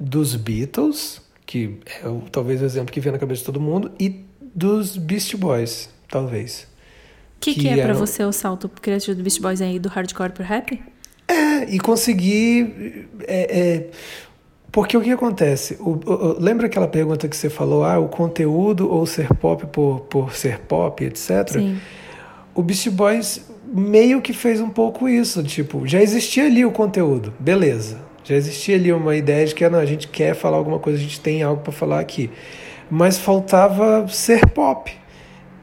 [0.00, 3.90] Dos Beatles, que é o, talvez o exemplo que vem na cabeça de todo mundo,
[3.98, 4.24] e
[4.54, 6.66] dos Beast Boys, talvez.
[7.36, 7.84] O que, que, que, é eram...
[7.84, 10.80] para você o salto criativo do Beast Boys aí, do hardcore pro rap?
[11.28, 13.08] É, e conseguir.
[13.26, 13.90] É, é,
[14.70, 15.76] porque o que acontece?
[15.80, 20.00] O, o, lembra aquela pergunta que você falou, ah, o conteúdo ou ser pop por,
[20.00, 21.48] por ser pop, etc?
[21.48, 21.78] Sim.
[22.54, 27.32] O Beast Boys meio que fez um pouco isso, tipo, já existia ali o conteúdo,
[27.38, 28.00] beleza.
[28.24, 31.02] Já existia ali uma ideia de que não, a gente quer falar alguma coisa, a
[31.02, 32.30] gente tem algo para falar aqui.
[32.90, 34.90] Mas faltava ser pop.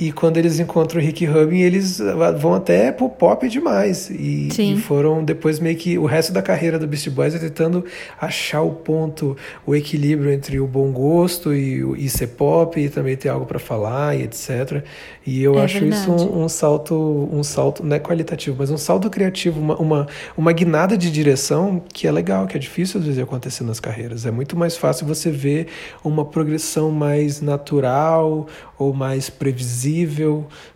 [0.01, 2.01] E quando eles encontram o Rick Rubin, eles
[2.39, 4.09] vão até pro pop demais.
[4.09, 7.85] E, e, foram depois meio que o resto da carreira do Beast Boys é tentando
[8.19, 13.15] achar o ponto, o equilíbrio entre o bom gosto e, e ser pop e também
[13.15, 14.83] ter algo para falar e etc.
[15.23, 16.01] E eu é acho verdade.
[16.01, 20.07] isso um, um, salto, um salto não é qualitativo, mas um salto criativo, uma, uma,
[20.35, 24.25] uma guinada de direção que é legal, que é difícil às vezes acontecer nas carreiras.
[24.25, 25.67] É muito mais fácil você ver
[26.03, 28.47] uma progressão mais natural
[28.79, 29.90] ou mais previsível,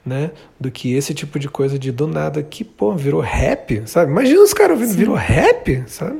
[0.05, 0.31] né?
[0.59, 4.11] Do que esse tipo de coisa de do nada que, pô, virou rap, sabe?
[4.11, 6.19] Imagina os caras ouvindo, virou rap, sabe?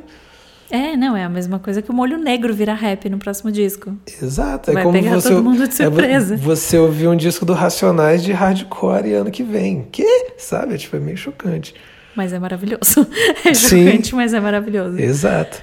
[0.70, 3.96] É, não, é a mesma coisa que o molho negro virar rap no próximo disco.
[4.22, 6.38] Exato, Vai é como pegar você, todo mundo de é surpresa.
[6.38, 9.88] você ouvir um disco do Racionais de hardcore ano que vem.
[9.92, 10.32] Que?
[10.38, 10.74] Sabe?
[10.74, 11.76] É, tipo, é meio chocante.
[12.16, 13.08] Mas é maravilhoso.
[13.46, 13.86] É Sim.
[13.86, 15.00] chocante, mas é maravilhoso.
[15.00, 15.62] Exato.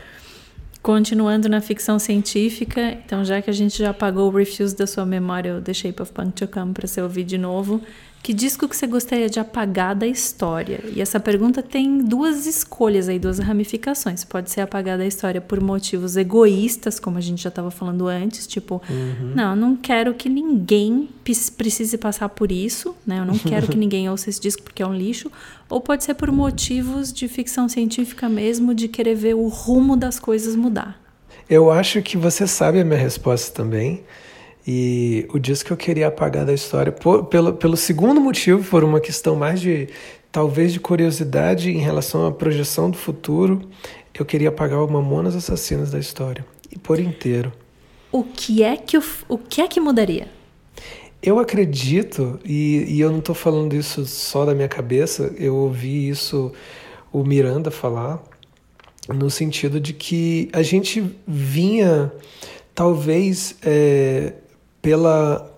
[0.82, 5.06] Continuando na ficção científica, então já que a gente já apagou o Refuse da sua
[5.06, 7.80] memória, o The Shape of Punk to Come para você ouvir de novo,
[8.22, 10.80] que disco que você gostaria de apagar da história?
[10.94, 14.22] E essa pergunta tem duas escolhas aí, duas ramificações.
[14.24, 18.46] Pode ser apagar da história por motivos egoístas, como a gente já estava falando antes,
[18.46, 19.32] tipo, Uhum.
[19.34, 21.08] não, eu não quero que ninguém
[21.56, 23.18] precise passar por isso, né?
[23.18, 25.30] Eu não quero que ninguém ouça esse disco porque é um lixo.
[25.68, 30.20] Ou pode ser por motivos de ficção científica mesmo, de querer ver o rumo das
[30.20, 31.00] coisas mudar.
[31.50, 34.04] Eu acho que você sabe a minha resposta também.
[34.66, 38.84] E o disco que eu queria apagar da história, por- pelo, pelo segundo motivo, por
[38.84, 39.88] uma questão mais de,
[40.30, 43.62] talvez, de curiosidade em relação à projeção do futuro,
[44.18, 46.44] eu queria apagar o Mamonas Assassinas da história.
[46.70, 47.52] E por inteiro.
[48.10, 50.28] O que é que, o, o que, é que mudaria?
[51.22, 56.08] Eu acredito, e, e eu não estou falando isso só da minha cabeça, eu ouvi
[56.08, 56.52] isso
[57.12, 58.22] o Miranda falar,
[59.08, 62.12] no sentido de que a gente vinha,
[62.74, 64.32] talvez, é,
[64.82, 65.48] pela.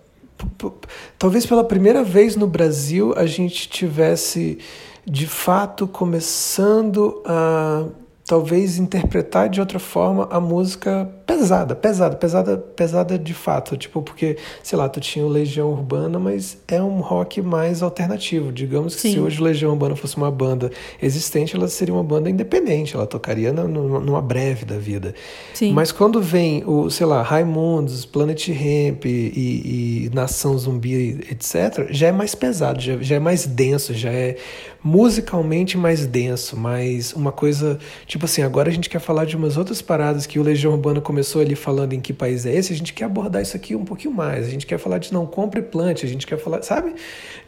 [1.19, 4.59] Talvez pela primeira vez no Brasil a gente tivesse
[5.07, 7.87] de fato começando a
[8.27, 14.37] talvez interpretar de outra forma a música pesada, pesada, pesada, pesada de fato, tipo porque,
[14.63, 18.53] sei lá, tu tinha o Legião Urbana, mas é um rock mais alternativo.
[18.53, 19.21] Digamos que se Sim.
[19.21, 20.71] hoje o Legião Urbana fosse uma banda
[21.03, 25.15] existente, ela seria uma banda independente, ela tocaria na- nu- numa breve da vida.
[25.55, 25.73] Sim.
[25.73, 32.09] Mas quando vem o, sei lá, Raimundos, Planet Hemp e, e Nação Zumbi, etc., já
[32.09, 34.37] é mais pesado, já, já é mais denso, já é
[34.83, 39.57] musicalmente mais denso, mais uma coisa, tipo assim, agora a gente quer falar de umas
[39.57, 42.77] outras paradas que o Legião Urbana começou ali falando em que país é esse, a
[42.77, 45.61] gente quer abordar isso aqui um pouquinho mais, a gente quer falar de não compre
[45.61, 46.95] e plante, a gente quer falar, sabe?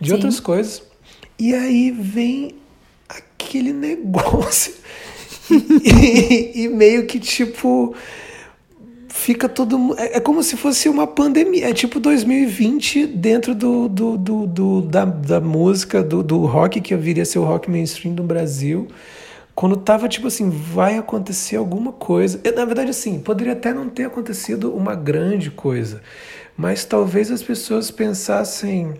[0.01, 0.14] De Sim.
[0.14, 0.83] outras coisas.
[1.39, 2.55] E aí vem
[3.09, 4.73] aquele negócio
[5.51, 7.95] e, e meio que tipo
[9.09, 13.89] fica todo mu- é, é como se fosse uma pandemia é tipo 2020 dentro do,
[13.89, 17.71] do, do, do- da, da música do, do rock que viria a ser o rock
[17.71, 18.89] mainstream do Brasil
[19.57, 23.89] quando tava tipo assim vai acontecer alguma coisa Eu, na verdade assim poderia até não
[23.89, 26.03] ter acontecido uma grande coisa
[26.57, 28.95] mas talvez as pessoas pensassem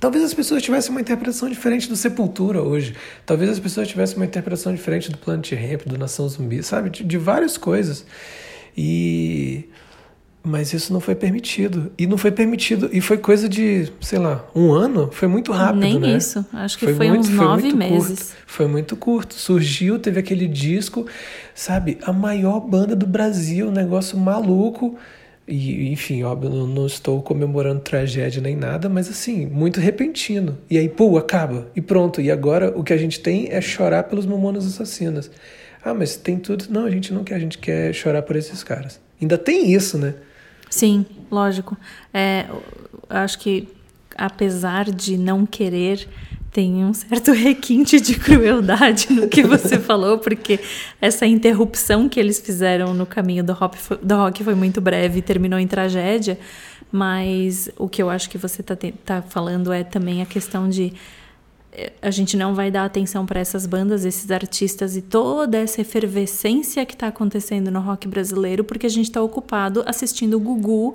[0.00, 2.96] Talvez as pessoas tivessem uma interpretação diferente do Sepultura hoje.
[3.24, 6.90] Talvez as pessoas tivessem uma interpretação diferente do Planet Ramp, do Nação Zumbi, sabe?
[6.90, 8.04] De, de várias coisas.
[8.76, 9.64] E,
[10.46, 11.90] Mas isso não foi permitido.
[11.96, 12.90] E não foi permitido.
[12.92, 15.08] E foi coisa de, sei lá, um ano?
[15.10, 16.18] Foi muito rápido, Nem né?
[16.18, 16.44] isso.
[16.52, 18.18] Acho que foi, foi muito, uns nove foi meses.
[18.18, 18.36] Curto.
[18.46, 19.34] Foi muito curto.
[19.34, 21.06] Surgiu, teve aquele disco,
[21.54, 21.96] sabe?
[22.02, 24.98] A maior banda do Brasil, um negócio maluco.
[25.48, 30.58] E, enfim, óbvio, não, não estou comemorando tragédia nem nada, mas assim, muito repentino.
[30.68, 31.68] E aí, pô, acaba.
[31.74, 32.20] E pronto.
[32.20, 35.30] E agora o que a gente tem é chorar pelos mamonas assassinas.
[35.82, 36.66] Ah, mas tem tudo.
[36.68, 39.00] Não, a gente não quer, a gente quer chorar por esses caras.
[39.18, 40.12] Ainda tem isso, né?
[40.74, 41.76] Sim, lógico.
[42.12, 42.46] É,
[43.08, 43.68] acho que
[44.16, 46.08] apesar de não querer,
[46.50, 50.58] tem um certo requinte de crueldade no que você falou, porque
[51.00, 55.20] essa interrupção que eles fizeram no caminho do rock foi, do rock foi muito breve
[55.20, 56.40] e terminou em tragédia.
[56.90, 60.92] Mas o que eu acho que você está tá falando é também a questão de
[62.00, 66.84] a gente não vai dar atenção para essas bandas, esses artistas e toda essa efervescência
[66.86, 70.94] que está acontecendo no rock brasileiro, porque a gente está ocupado assistindo o Gugu,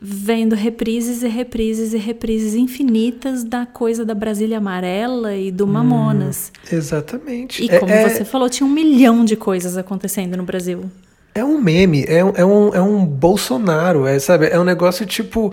[0.00, 6.50] vendo reprises e reprises e reprises infinitas da coisa da Brasília Amarela e do Mamonas.
[6.72, 7.62] Hum, exatamente.
[7.62, 10.90] E como é, você falou, tinha um milhão de coisas acontecendo no Brasil.
[11.34, 14.46] É um meme, é, é, um, é um Bolsonaro, é, sabe?
[14.46, 15.52] É um negócio tipo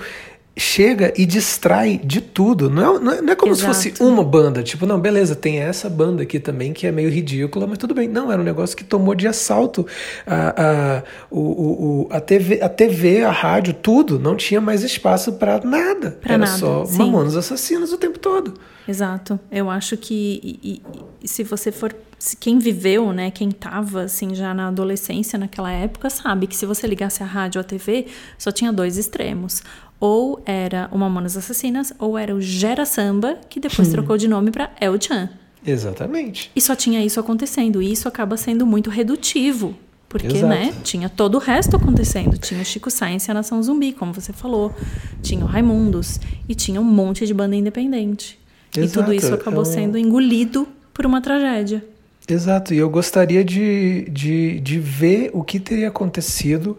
[0.58, 2.70] chega e distrai de tudo.
[2.70, 3.74] Não é, não é, não é como Exato.
[3.76, 4.64] se fosse uma banda.
[4.64, 8.08] Tipo, não, beleza, tem essa banda aqui também que é meio ridícula, mas tudo bem.
[8.08, 9.86] Não, era um negócio que tomou de assalto
[10.26, 14.20] a, a, o, o, a, TV, a TV, a rádio, tudo.
[14.20, 16.12] Não tinha mais espaço para nada.
[16.22, 16.98] Pra era nada, só sim.
[16.98, 18.54] mamonas assassinas o tempo todo.
[18.88, 19.40] Exato.
[19.52, 20.82] Eu acho que e,
[21.22, 21.94] e, se você for
[22.40, 26.88] quem viveu, né, quem estava assim já na adolescência naquela época, sabe que se você
[26.88, 29.62] ligasse a rádio ou a TV, só tinha dois extremos
[30.00, 33.92] ou era o Mamonas Assassinas, ou era o Gera Samba, que depois hum.
[33.92, 35.30] trocou de nome para El Chan.
[35.66, 36.52] Exatamente.
[36.56, 37.82] E só tinha isso acontecendo.
[37.82, 39.76] E isso acaba sendo muito redutivo.
[40.08, 40.48] Porque, Exato.
[40.48, 42.38] né, tinha todo o resto acontecendo.
[42.38, 44.74] Tinha o Chico Science e a Nação Zumbi, como você falou.
[45.22, 46.20] Tinha o Raimundos.
[46.48, 48.40] E tinha um monte de banda independente.
[48.76, 48.88] Exato.
[48.88, 51.84] E tudo isso acabou sendo engolido por uma tragédia.
[52.28, 52.74] Exato.
[52.74, 56.78] E eu gostaria de, de, de ver o que teria acontecido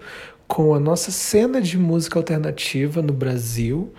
[0.49, 3.93] com a nossa cena de música alternativa no Brasil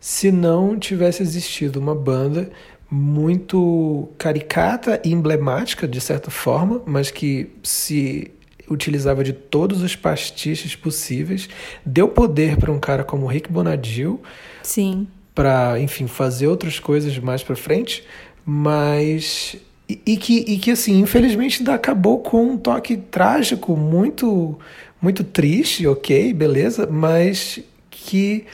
[0.00, 2.50] se não tivesse existido uma banda
[2.90, 8.30] muito caricata e emblemática, de certa forma, mas que se
[8.68, 11.48] utilizava de todos os pastiches possíveis,
[11.84, 14.20] deu poder para um cara como Rick Bonadil.
[14.62, 15.06] Sim.
[15.34, 18.02] Para, enfim, fazer outras coisas mais para frente,
[18.44, 19.56] mas
[19.88, 24.56] e, e, que, e que, assim, infelizmente acabou com um toque trágico muito
[25.00, 28.46] muito triste, ok, beleza, mas que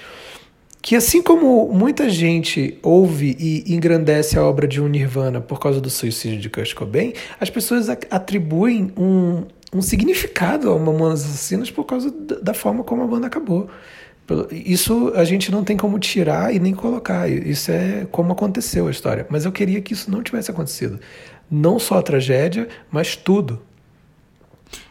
[0.86, 5.80] que assim como muita gente ouve e engrandece a obra de um Nirvana por causa
[5.80, 9.42] do suicídio de Kurt Cobain, as pessoas atribuem um,
[9.74, 13.68] um significado a Mamonas Assassinas por causa da forma como a banda acabou.
[14.52, 17.28] Isso a gente não tem como tirar e nem colocar.
[17.28, 19.26] Isso é como aconteceu a história.
[19.28, 21.00] Mas eu queria que isso não tivesse acontecido.
[21.50, 23.60] Não só a tragédia, mas tudo.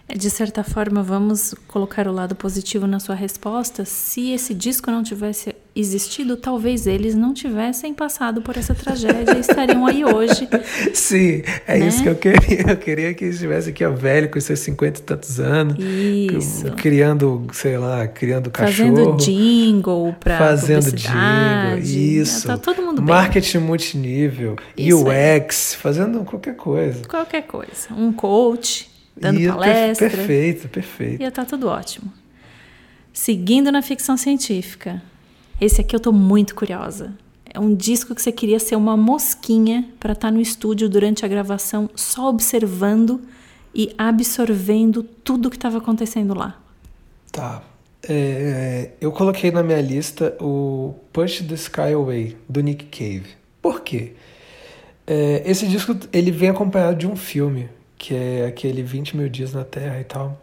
[0.07, 3.85] De certa forma, vamos colocar o lado positivo na sua resposta.
[3.85, 9.39] Se esse disco não tivesse existido, talvez eles não tivessem passado por essa tragédia e
[9.39, 10.47] estariam aí hoje.
[10.93, 11.87] Sim, é né?
[11.87, 12.61] isso que eu queria.
[12.69, 15.75] Eu queria que estivesse aqui, ó, velho, com seus cinquenta e tantos anos.
[15.79, 16.71] Isso.
[16.73, 18.95] Criando, sei lá, criando cachorro.
[18.95, 22.47] Fazendo jingle para Fazendo jingle, isso.
[22.47, 23.67] Tá todo mundo Marketing bem.
[23.67, 27.01] multinível, isso UX, fazendo qualquer coisa.
[27.07, 27.89] Qualquer coisa.
[27.97, 30.09] Um coach dando Ia palestra.
[30.09, 31.21] Perfeito, perfeito.
[31.21, 32.11] Ia estar tá tudo ótimo.
[33.13, 35.01] Seguindo na ficção científica.
[35.59, 37.13] Esse aqui eu tô muito curiosa.
[37.45, 41.23] É um disco que você queria ser uma mosquinha para estar tá no estúdio durante
[41.23, 43.21] a gravação, só observando
[43.73, 46.59] e absorvendo tudo que estava acontecendo lá.
[47.31, 47.63] Tá.
[48.07, 53.29] É, eu coloquei na minha lista o Push the Sky Away, do Nick Cave.
[53.61, 54.13] Por quê?
[55.07, 59.53] É, esse disco ele vem acompanhado de um filme que é aquele 20 mil dias
[59.53, 60.39] na Terra e tal.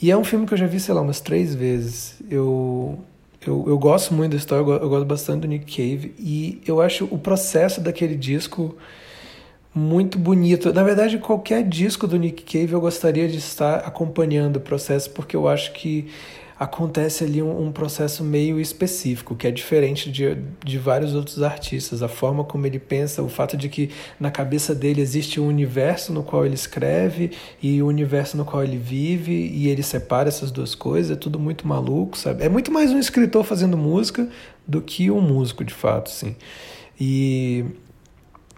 [0.00, 2.16] E é um filme que eu já vi, sei lá, umas três vezes.
[2.30, 2.98] Eu,
[3.46, 6.14] eu, eu gosto muito da história, eu gosto bastante do Nick Cave.
[6.18, 8.76] E eu acho o processo daquele disco
[9.74, 10.72] muito bonito.
[10.72, 15.34] Na verdade, qualquer disco do Nick Cave eu gostaria de estar acompanhando o processo, porque
[15.34, 16.08] eu acho que
[16.58, 22.02] acontece ali um, um, processo meio específico, que é diferente de, de vários outros artistas.
[22.02, 23.90] A forma como ele pensa, o fato de que
[24.20, 27.32] na cabeça dele existe um universo no qual ele escreve
[27.62, 31.38] e o universo no qual ele vive, e ele separa essas duas coisas, é tudo
[31.38, 32.44] muito maluco, sabe?
[32.44, 34.28] É muito mais um escritor fazendo música
[34.66, 36.36] do que um músico, de fato, sim.
[36.98, 37.64] E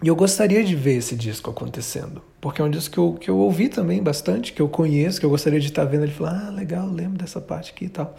[0.01, 2.21] E eu gostaria de ver esse disco acontecendo.
[2.39, 5.25] Porque é um disco que eu, que eu ouvi também bastante, que eu conheço, que
[5.25, 8.15] eu gostaria de estar vendo ele falar, ah, legal, lembro dessa parte aqui e tal.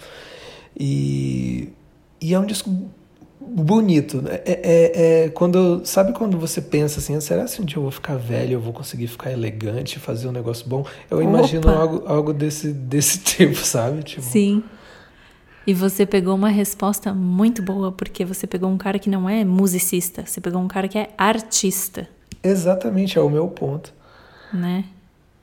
[0.79, 1.69] E,
[2.21, 2.69] e é um disco
[3.41, 4.25] bonito.
[4.27, 7.83] É, é, é, quando sabe quando você pensa assim, ah, será que um dia eu
[7.83, 10.85] vou ficar velho, eu vou conseguir ficar elegante, fazer um negócio bom?
[11.09, 11.27] Eu Opa.
[11.27, 14.03] imagino algo, algo desse, desse tipo, sabe?
[14.03, 14.65] Tipo, Sim.
[15.69, 19.45] E você pegou uma resposta muito boa, porque você pegou um cara que não é
[19.45, 22.09] musicista, você pegou um cara que é artista.
[22.43, 23.93] Exatamente, é o meu ponto.
[24.51, 24.87] Né?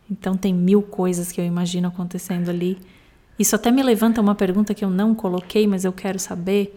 [0.10, 2.80] Então tem mil coisas que eu imagino acontecendo ali.
[3.38, 6.76] Isso até me levanta uma pergunta que eu não coloquei, mas eu quero saber.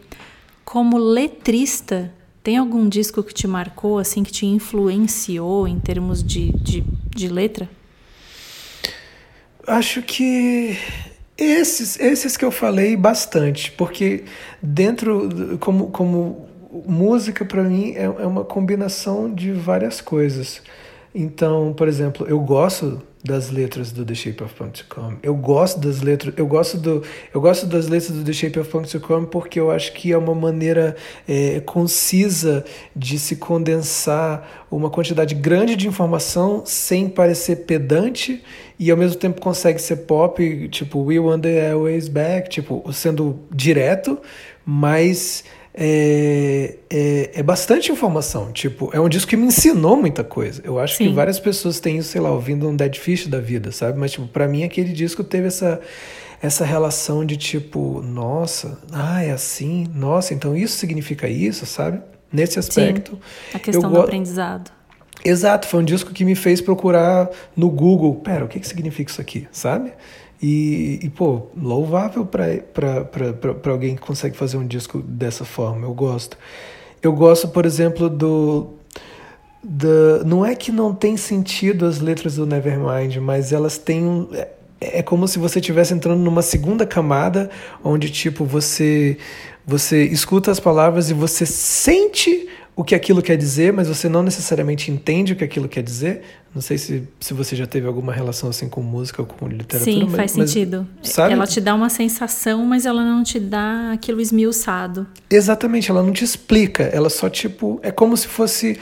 [0.63, 6.53] Como letrista, tem algum disco que te marcou, assim, que te influenciou em termos de,
[6.53, 6.85] de,
[7.17, 7.67] de letra?
[9.67, 10.77] Acho que
[11.39, 14.24] esses, esses que eu falei bastante, porque
[14.61, 16.49] dentro, como, como
[16.86, 20.61] música para mim é, é uma combinação de várias coisas.
[21.14, 25.19] Então, por exemplo, eu gosto das letras do The Shape of Punk to Come.
[25.23, 27.03] Eu gosto das letras, eu gosto do,
[27.35, 30.12] eu gosto das letras do The Shape of Punk to Come porque eu acho que
[30.12, 30.97] é uma maneira
[31.27, 32.64] é, concisa
[32.95, 38.43] de se condensar uma quantidade grande de informação sem parecer pedante
[38.79, 43.41] e ao mesmo tempo consegue ser pop, tipo We Want the Airways Back, tipo sendo
[43.51, 44.19] direto,
[44.64, 45.45] mas
[45.81, 48.51] é, é, é, bastante informação.
[48.51, 50.61] Tipo, é um disco que me ensinou muita coisa.
[50.64, 51.09] Eu acho Sim.
[51.09, 53.97] que várias pessoas têm isso, sei lá, ouvindo um Dead Fish da vida, sabe?
[53.97, 55.81] Mas, tipo, pra mim aquele disco teve essa,
[56.43, 62.01] essa relação de tipo, nossa, ah, é assim, nossa, então isso significa isso, sabe?
[62.33, 63.12] Nesse aspecto.
[63.12, 64.72] Sim, a questão do aprendizado.
[65.24, 69.11] Exato, foi um disco que me fez procurar no Google, pera, o que, que significa
[69.11, 69.93] isso aqui, sabe?
[70.41, 76.36] E, e pô, louvável para alguém que consegue fazer um disco dessa forma, eu gosto.
[77.03, 78.74] Eu gosto, por exemplo, do.
[79.62, 84.28] do não é que não tem sentido as letras do Nevermind, mas elas têm um.
[84.32, 84.49] É,
[84.80, 87.51] é como se você estivesse entrando numa segunda camada,
[87.82, 89.18] onde, tipo, você,
[89.66, 92.49] você escuta as palavras e você sente
[92.79, 96.22] o que aquilo quer dizer, mas você não necessariamente entende o que aquilo quer dizer.
[96.55, 99.93] Não sei se, se você já teve alguma relação assim com música ou com literatura.
[99.93, 100.87] Sim, mas, faz sentido.
[101.03, 101.33] sabe?
[101.33, 105.09] Ela te dá uma sensação, mas ela não te dá aquilo esmiuçado.
[105.29, 106.85] Exatamente, ela não te explica.
[106.85, 108.79] Ela só, tipo, é como se fosse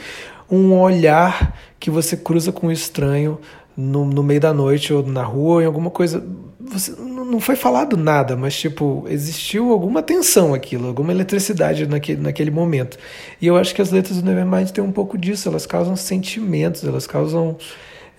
[0.47, 3.39] um olhar que você cruza com um estranho
[3.75, 6.23] no, no meio da noite ou na rua ou em alguma coisa
[6.59, 6.91] você,
[7.27, 12.97] não foi falado nada, mas tipo, existiu alguma tensão aquilo, alguma eletricidade naquele, naquele momento.
[13.41, 16.85] E eu acho que as letras do Nevermind têm um pouco disso, elas causam sentimentos,
[16.85, 17.57] elas causam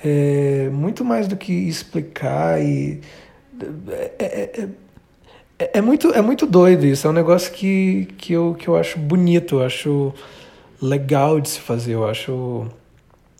[0.05, 3.01] é, muito mais do que explicar e.
[3.89, 4.69] É, é,
[5.59, 8.77] é, é, muito, é muito doido isso, é um negócio que, que, eu, que eu
[8.77, 10.15] acho bonito, eu acho
[10.81, 12.69] legal de se fazer, eu acho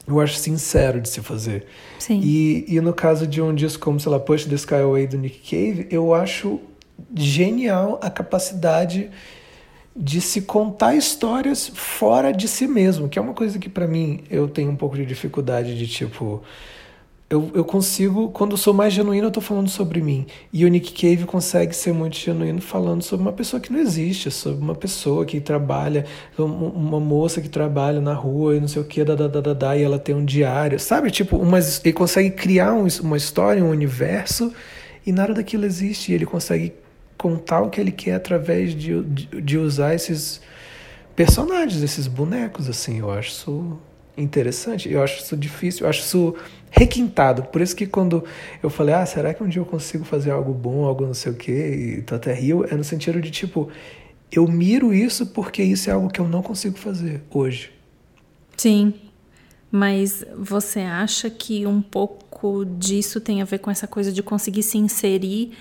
[0.09, 1.67] eu acho sincero de se fazer.
[1.99, 2.21] Sim.
[2.23, 5.19] E, e no caso de um disco como, sei lá, Push the Sky Away do
[5.19, 6.61] Nick Cave, eu acho
[7.15, 9.11] genial a capacidade
[9.95, 14.23] de se contar histórias fora de si mesmo, que é uma coisa que para mim
[14.31, 16.43] eu tenho um pouco de dificuldade de tipo
[17.31, 20.27] eu, eu consigo, quando eu sou mais genuíno, eu tô falando sobre mim.
[20.51, 24.31] E o Nick Cave consegue ser muito genuíno falando sobre uma pessoa que não existe,
[24.31, 26.07] sobre uma pessoa que trabalha,
[26.39, 29.77] uma moça que trabalha na rua e não sei o que, da, da, da, da,
[29.77, 31.11] e ela tem um diário, sabe?
[31.11, 34.51] Tipo, umas, ele consegue criar um, uma história, um universo,
[35.05, 36.13] e nada daquilo existe.
[36.13, 36.73] E ele consegue
[37.19, 40.41] contar o que ele quer através de, de, de usar esses
[41.15, 43.01] personagens, esses bonecos, assim.
[43.01, 43.79] Eu acho isso
[44.19, 46.35] interessante, eu acho isso difícil, eu acho isso
[46.71, 47.45] requintado.
[47.45, 48.25] Por isso que quando
[48.63, 51.33] eu falei, ah, será que um dia eu consigo fazer algo bom, algo não sei
[51.33, 53.69] o quê, e tô até rio, é no sentido de tipo,
[54.31, 57.71] eu miro isso porque isso é algo que eu não consigo fazer hoje.
[58.57, 58.95] Sim.
[59.71, 64.63] Mas você acha que um pouco disso tem a ver com essa coisa de conseguir
[64.63, 65.53] se inserir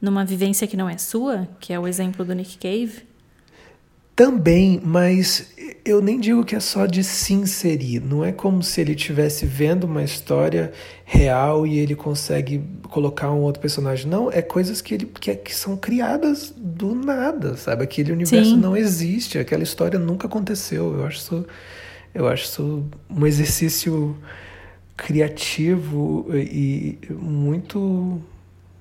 [0.00, 3.02] numa vivência que não é sua, que é o exemplo do Nick Cave?
[4.16, 5.52] Também, mas
[5.84, 8.00] eu nem digo que é só de se inserir.
[8.00, 10.72] Não é como se ele estivesse vendo uma história
[11.04, 14.08] real e ele consegue colocar um outro personagem.
[14.08, 17.84] Não, é coisas que, ele, que, que são criadas do nada, sabe?
[17.84, 18.56] Aquele universo Sim.
[18.56, 20.94] não existe, aquela história nunca aconteceu.
[20.94, 21.46] Eu acho isso,
[22.14, 24.16] eu acho isso um exercício
[24.96, 28.18] criativo e muito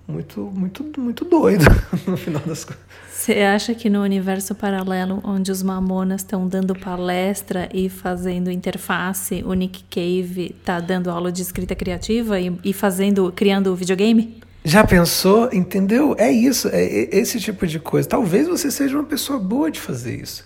[0.07, 1.65] muito, muito, muito doido
[2.05, 2.83] no final das contas.
[3.09, 9.41] Você acha que no universo paralelo, onde os Mamonas estão dando palestra e fazendo interface,
[9.43, 14.41] o Nick Cave tá dando aula de escrita criativa e, e fazendo, criando videogame?
[14.63, 15.49] Já pensou?
[15.51, 16.15] Entendeu?
[16.19, 16.83] É isso, é
[17.15, 18.07] esse tipo de coisa.
[18.07, 20.43] Talvez você seja uma pessoa boa de fazer isso.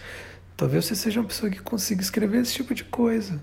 [0.56, 3.40] Talvez você seja uma pessoa que consiga escrever esse tipo de coisa.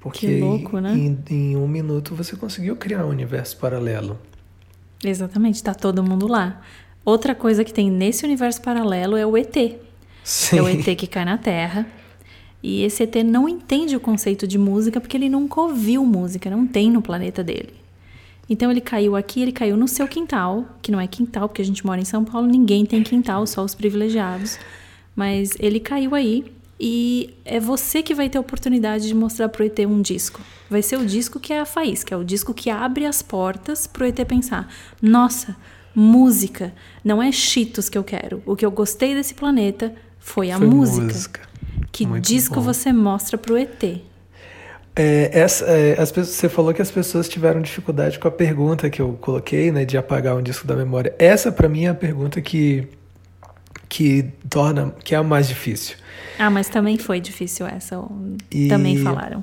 [0.00, 0.92] Porque que louco, né?
[0.94, 4.18] em, em um minuto você conseguiu criar um universo paralelo.
[5.04, 6.60] Exatamente, tá todo mundo lá.
[7.04, 9.54] Outra coisa que tem nesse universo paralelo é o ET.
[10.24, 10.58] Sim.
[10.58, 11.86] É o ET que cai na Terra.
[12.62, 16.66] E esse ET não entende o conceito de música porque ele nunca ouviu música, não
[16.66, 17.74] tem no planeta dele.
[18.48, 21.64] Então ele caiu aqui, ele caiu no seu quintal, que não é quintal, porque a
[21.64, 24.58] gente mora em São Paulo, ninguém tem quintal, só os privilegiados.
[25.14, 26.44] Mas ele caiu aí
[26.78, 30.40] e é você que vai ter a oportunidade de mostrar pro ET um disco.
[30.68, 33.86] Vai ser o disco que é a faísca, é o disco que abre as portas
[33.86, 34.68] pro ET pensar:
[35.00, 35.56] nossa,
[35.94, 38.42] música, não é cheetos que eu quero.
[38.44, 41.06] O que eu gostei desse planeta foi a Foi música.
[41.06, 41.40] música.
[41.90, 42.60] Que Muito disco bom.
[42.60, 43.82] você mostra pro ET?
[44.98, 48.88] É, essa, é, as pessoas, você falou que as pessoas tiveram dificuldade com a pergunta
[48.88, 51.14] que eu coloquei, né, de apagar um disco da memória.
[51.18, 52.88] Essa, para mim, é a pergunta que,
[53.88, 55.96] que torna, que é a mais difícil.
[56.38, 58.02] Ah, mas também foi difícil essa.
[58.50, 59.42] E- Também falaram.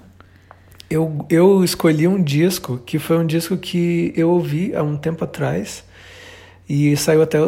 [0.89, 5.23] Eu, eu escolhi um disco que foi um disco que eu ouvi há um tempo
[5.23, 5.83] atrás
[6.69, 7.39] e saiu até.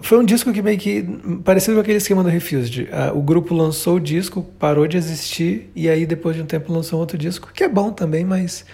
[0.00, 1.02] Foi um disco que meio que.
[1.44, 2.88] parecido com aquele esquema do Refused.
[2.92, 6.72] Ah, O grupo lançou o disco, parou de existir e aí depois de um tempo
[6.72, 8.64] lançou outro disco, que é bom também, mas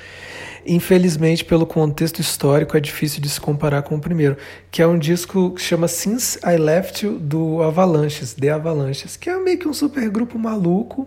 [0.67, 4.37] infelizmente pelo contexto histórico é difícil de se comparar com o primeiro,
[4.71, 9.31] que é um disco que chama Since I Left You do Avalanches, The Avalanches, que
[9.31, 11.07] é meio que um super grupo maluco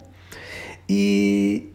[0.88, 1.70] e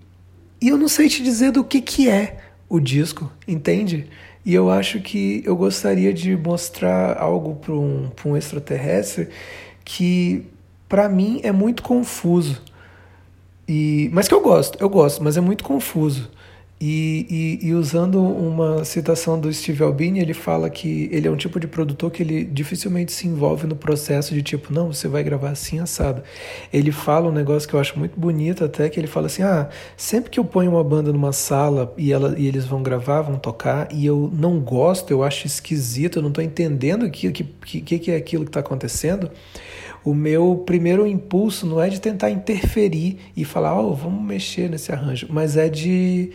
[0.60, 2.38] e eu não sei te dizer do que, que é
[2.68, 4.08] o disco, entende?
[4.44, 9.28] E eu acho que eu gostaria de mostrar algo para um, um extraterrestre
[9.84, 10.46] que,
[10.88, 12.60] para mim, é muito confuso.
[13.68, 16.28] E, mas que eu gosto, eu gosto, mas é muito confuso.
[16.80, 21.36] E, e, e usando uma citação do Steve Albini, ele fala que ele é um
[21.36, 25.24] tipo de produtor que ele dificilmente se envolve no processo de tipo, não, você vai
[25.24, 26.22] gravar assim assado.
[26.72, 29.68] Ele fala um negócio que eu acho muito bonito até, que ele fala assim, ah,
[29.96, 33.40] sempre que eu ponho uma banda numa sala e, ela, e eles vão gravar, vão
[33.40, 37.80] tocar, e eu não gosto, eu acho esquisito, eu não estou entendendo o que, que,
[37.80, 39.28] que, que é aquilo que está acontecendo,
[40.04, 44.92] o meu primeiro impulso não é de tentar interferir e falar, oh, vamos mexer nesse
[44.92, 46.30] arranjo, mas é de,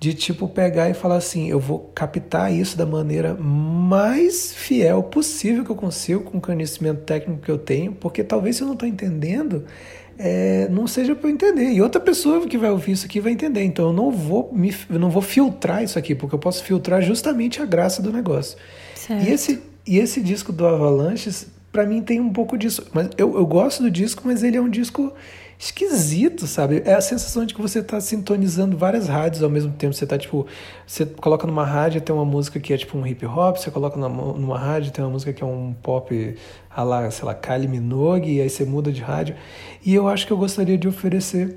[0.00, 5.62] de tipo pegar e falar assim, eu vou captar isso da maneira mais fiel possível
[5.62, 8.72] que eu consigo com o conhecimento técnico que eu tenho, porque talvez se eu não
[8.72, 9.66] estou entendendo,
[10.18, 11.70] é, não seja para eu entender.
[11.72, 13.62] E outra pessoa que vai ouvir isso aqui vai entender.
[13.62, 17.02] Então eu não vou me, eu não vou filtrar isso aqui, porque eu posso filtrar
[17.02, 18.56] justamente a graça do negócio.
[18.94, 19.22] Certo.
[19.22, 22.86] E esse, e esse disco do Avalanches, para mim tem um pouco disso.
[22.94, 25.12] Mas eu, eu gosto do disco, mas ele é um disco
[25.60, 26.82] esquisito, sabe?
[26.86, 29.92] É a sensação de que você tá sintonizando várias rádios ao mesmo tempo.
[29.92, 30.46] Você tá tipo,
[30.86, 33.98] você coloca numa rádio tem uma música que é tipo um hip hop, você coloca
[33.98, 36.34] numa, numa rádio tem uma música que é um pop
[36.70, 39.36] a lá, sei lá, Kylie Minogue, e aí você muda de rádio.
[39.84, 41.54] E eu acho que eu gostaria de oferecer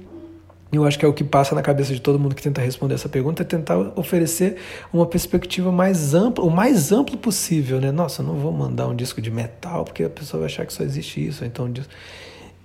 [0.73, 2.95] eu acho que é o que passa na cabeça de todo mundo que tenta responder
[2.95, 4.57] essa pergunta, é tentar oferecer
[4.91, 7.91] uma perspectiva mais ampla, o mais amplo possível, né?
[7.91, 10.73] Nossa, eu não vou mandar um disco de metal, porque a pessoa vai achar que
[10.73, 11.71] só existe isso, então.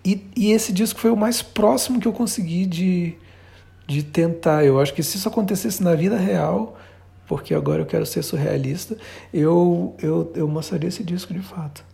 [0.08, 3.14] E, e esse disco foi o mais próximo que eu consegui de,
[3.86, 4.64] de tentar.
[4.64, 6.78] Eu acho que se isso acontecesse na vida real,
[7.26, 8.96] porque agora eu quero ser surrealista,
[9.34, 11.84] eu, eu, eu mostraria esse disco de fato.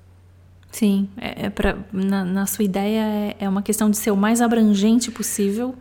[0.71, 4.17] Sim, é, é pra, na, na sua ideia é, é uma questão de ser o
[4.17, 5.75] mais abrangente possível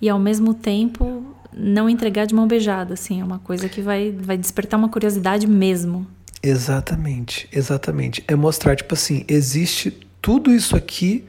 [0.00, 4.12] e ao mesmo tempo não entregar de mão beijada, assim, é uma coisa que vai,
[4.12, 6.06] vai despertar uma curiosidade mesmo.
[6.40, 8.22] Exatamente, exatamente.
[8.28, 9.90] É mostrar, tipo assim, existe
[10.22, 11.24] tudo isso aqui,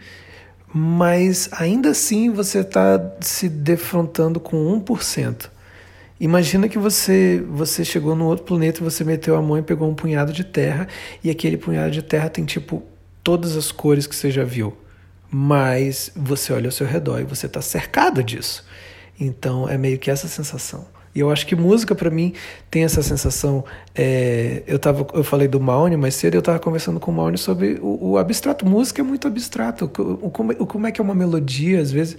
[0.77, 5.49] mas ainda assim você está se defrontando com 1%.
[6.19, 9.95] Imagina que você você chegou no outro planeta, você meteu a mão e pegou um
[9.95, 10.85] punhado de terra,
[11.23, 12.83] e aquele punhado de terra tem tipo
[13.23, 14.75] todas as cores que você já viu.
[15.31, 18.65] Mas você olha ao seu redor e você está cercado disso.
[19.17, 20.85] Então é meio que essa sensação.
[21.15, 22.33] E eu acho que música para mim
[22.69, 23.63] tem essa sensação.
[23.95, 27.37] É, eu tava, eu falei do Maune mais cedo, eu estava conversando com o Maune
[27.37, 28.65] sobre o, o, abstrato.
[28.65, 29.89] Música é muito abstrato.
[29.97, 32.17] O, o, o, como é que é uma melodia, às vezes,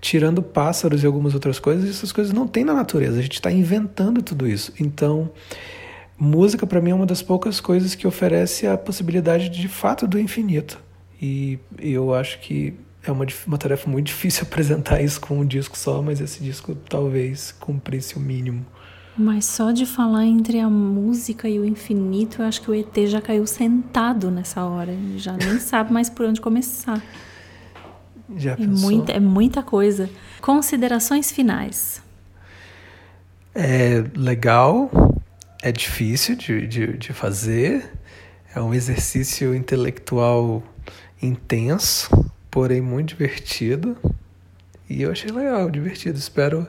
[0.00, 3.18] tirando pássaros e algumas outras coisas, essas coisas não tem na natureza.
[3.18, 4.72] A gente está inventando tudo isso.
[4.78, 5.28] Então,
[6.16, 10.20] música para mim é uma das poucas coisas que oferece a possibilidade de fato do
[10.20, 10.78] infinito.
[11.20, 12.74] E eu acho que
[13.06, 16.74] é uma, uma tarefa muito difícil apresentar isso com um disco só, mas esse disco
[16.74, 18.64] talvez cumprisse o mínimo.
[19.18, 22.94] Mas só de falar entre a música e o infinito, eu acho que o ET
[23.06, 24.92] já caiu sentado nessa hora.
[24.92, 27.02] Ele já nem sabe mais por onde começar.
[28.36, 30.10] Já é, muita, é muita coisa.
[30.42, 32.02] Considerações finais.
[33.54, 34.90] É legal,
[35.62, 37.90] é difícil de, de, de fazer,
[38.54, 40.62] é um exercício intelectual
[41.22, 42.10] intenso,
[42.56, 43.94] porém muito divertido.
[44.88, 46.18] E eu achei legal, divertido.
[46.18, 46.66] Espero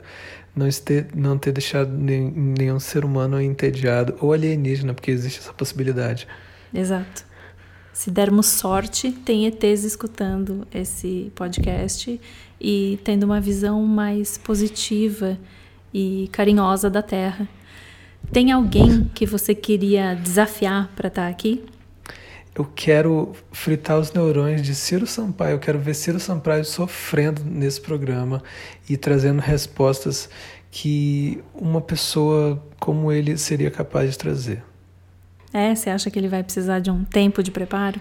[0.54, 6.28] não ter, não ter deixado nenhum ser humano entediado ou alienígena, porque existe essa possibilidade.
[6.74, 7.24] Exato.
[7.90, 12.20] Se dermos sorte, tem ETs escutando esse podcast
[12.60, 15.38] e tendo uma visão mais positiva
[15.92, 17.48] e carinhosa da Terra.
[18.30, 21.64] Tem alguém que você queria desafiar para estar tá aqui?
[22.58, 25.52] Eu quero fritar os neurônios de Ciro Sampaio.
[25.52, 28.42] Eu quero ver Ciro Sampaio sofrendo nesse programa
[28.90, 30.28] e trazendo respostas
[30.68, 34.64] que uma pessoa como ele seria capaz de trazer.
[35.52, 38.00] É, você acha que ele vai precisar de um tempo de preparo?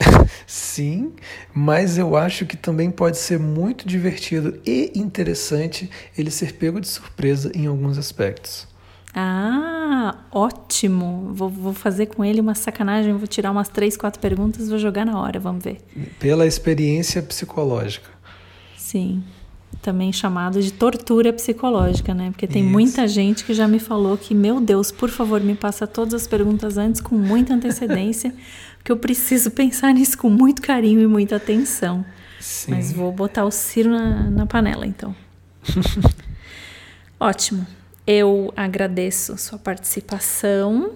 [0.46, 1.12] Sim,
[1.52, 6.88] mas eu acho que também pode ser muito divertido e interessante ele ser pego de
[6.88, 8.66] surpresa em alguns aspectos.
[9.14, 11.30] Ah, ótimo!
[11.32, 15.04] Vou, vou fazer com ele uma sacanagem, vou tirar umas três, quatro perguntas, vou jogar
[15.04, 15.78] na hora, vamos ver.
[16.18, 18.10] Pela experiência psicológica.
[18.76, 19.22] Sim
[19.82, 22.30] também chamado de tortura psicológica, né?
[22.30, 22.72] Porque tem Isso.
[22.72, 26.26] muita gente que já me falou que, meu Deus, por favor, me passa todas as
[26.26, 28.34] perguntas antes com muita antecedência,
[28.78, 32.04] porque eu preciso pensar nisso com muito carinho e muita atenção.
[32.40, 32.72] Sim.
[32.72, 35.14] Mas vou botar o Ciro na, na panela, então.
[37.18, 37.66] Ótimo.
[38.10, 40.92] Eu agradeço sua participação.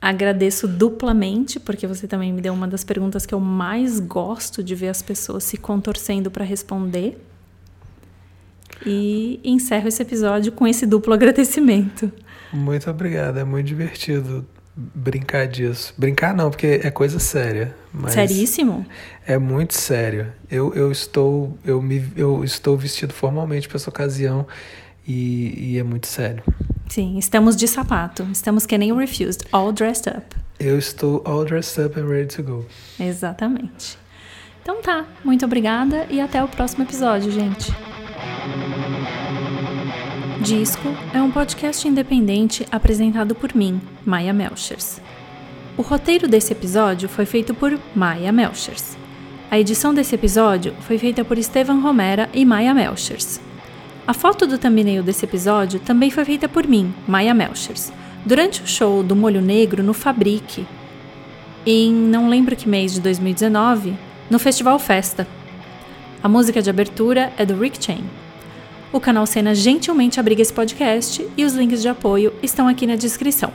[0.00, 4.74] Agradeço duplamente, porque você também me deu uma das perguntas que eu mais gosto de
[4.74, 7.22] ver as pessoas se contorcendo para responder.
[8.86, 12.10] E encerro esse episódio com esse duplo agradecimento.
[12.50, 15.92] Muito obrigado, é muito divertido brincar disso.
[15.98, 17.74] Brincar não, porque é coisa séria.
[18.08, 18.86] Seríssimo?
[19.26, 20.32] É muito sério.
[20.50, 24.46] Eu, eu, estou, eu, me, eu estou vestido formalmente para essa ocasião
[25.06, 26.42] e, e é muito sério.
[26.88, 28.26] Sim, estamos de sapato.
[28.32, 30.36] Estamos que nem o Refused, all dressed up.
[30.58, 32.66] Eu estou all dressed up and ready to go.
[32.98, 33.98] Exatamente.
[34.62, 37.72] Então tá, muito obrigada e até o próximo episódio, gente.
[40.40, 45.00] Disco é um podcast independente apresentado por mim, Maya Melchers.
[45.76, 48.96] O roteiro desse episódio foi feito por Maya Melchers.
[49.50, 53.40] A edição desse episódio foi feita por Estevan Romera e Maya Melchers.
[54.06, 57.92] A foto do thumbnail desse episódio também foi feita por mim, Maya Melchers,
[58.24, 60.64] durante o show do Molho Negro no Fabrique,
[61.66, 63.96] em não lembro que mês de 2019,
[64.30, 65.26] no Festival Festa.
[66.22, 68.04] A música de abertura é do Rick Chain.
[68.92, 72.94] O canal Cena gentilmente abriga esse podcast e os links de apoio estão aqui na
[72.94, 73.52] descrição.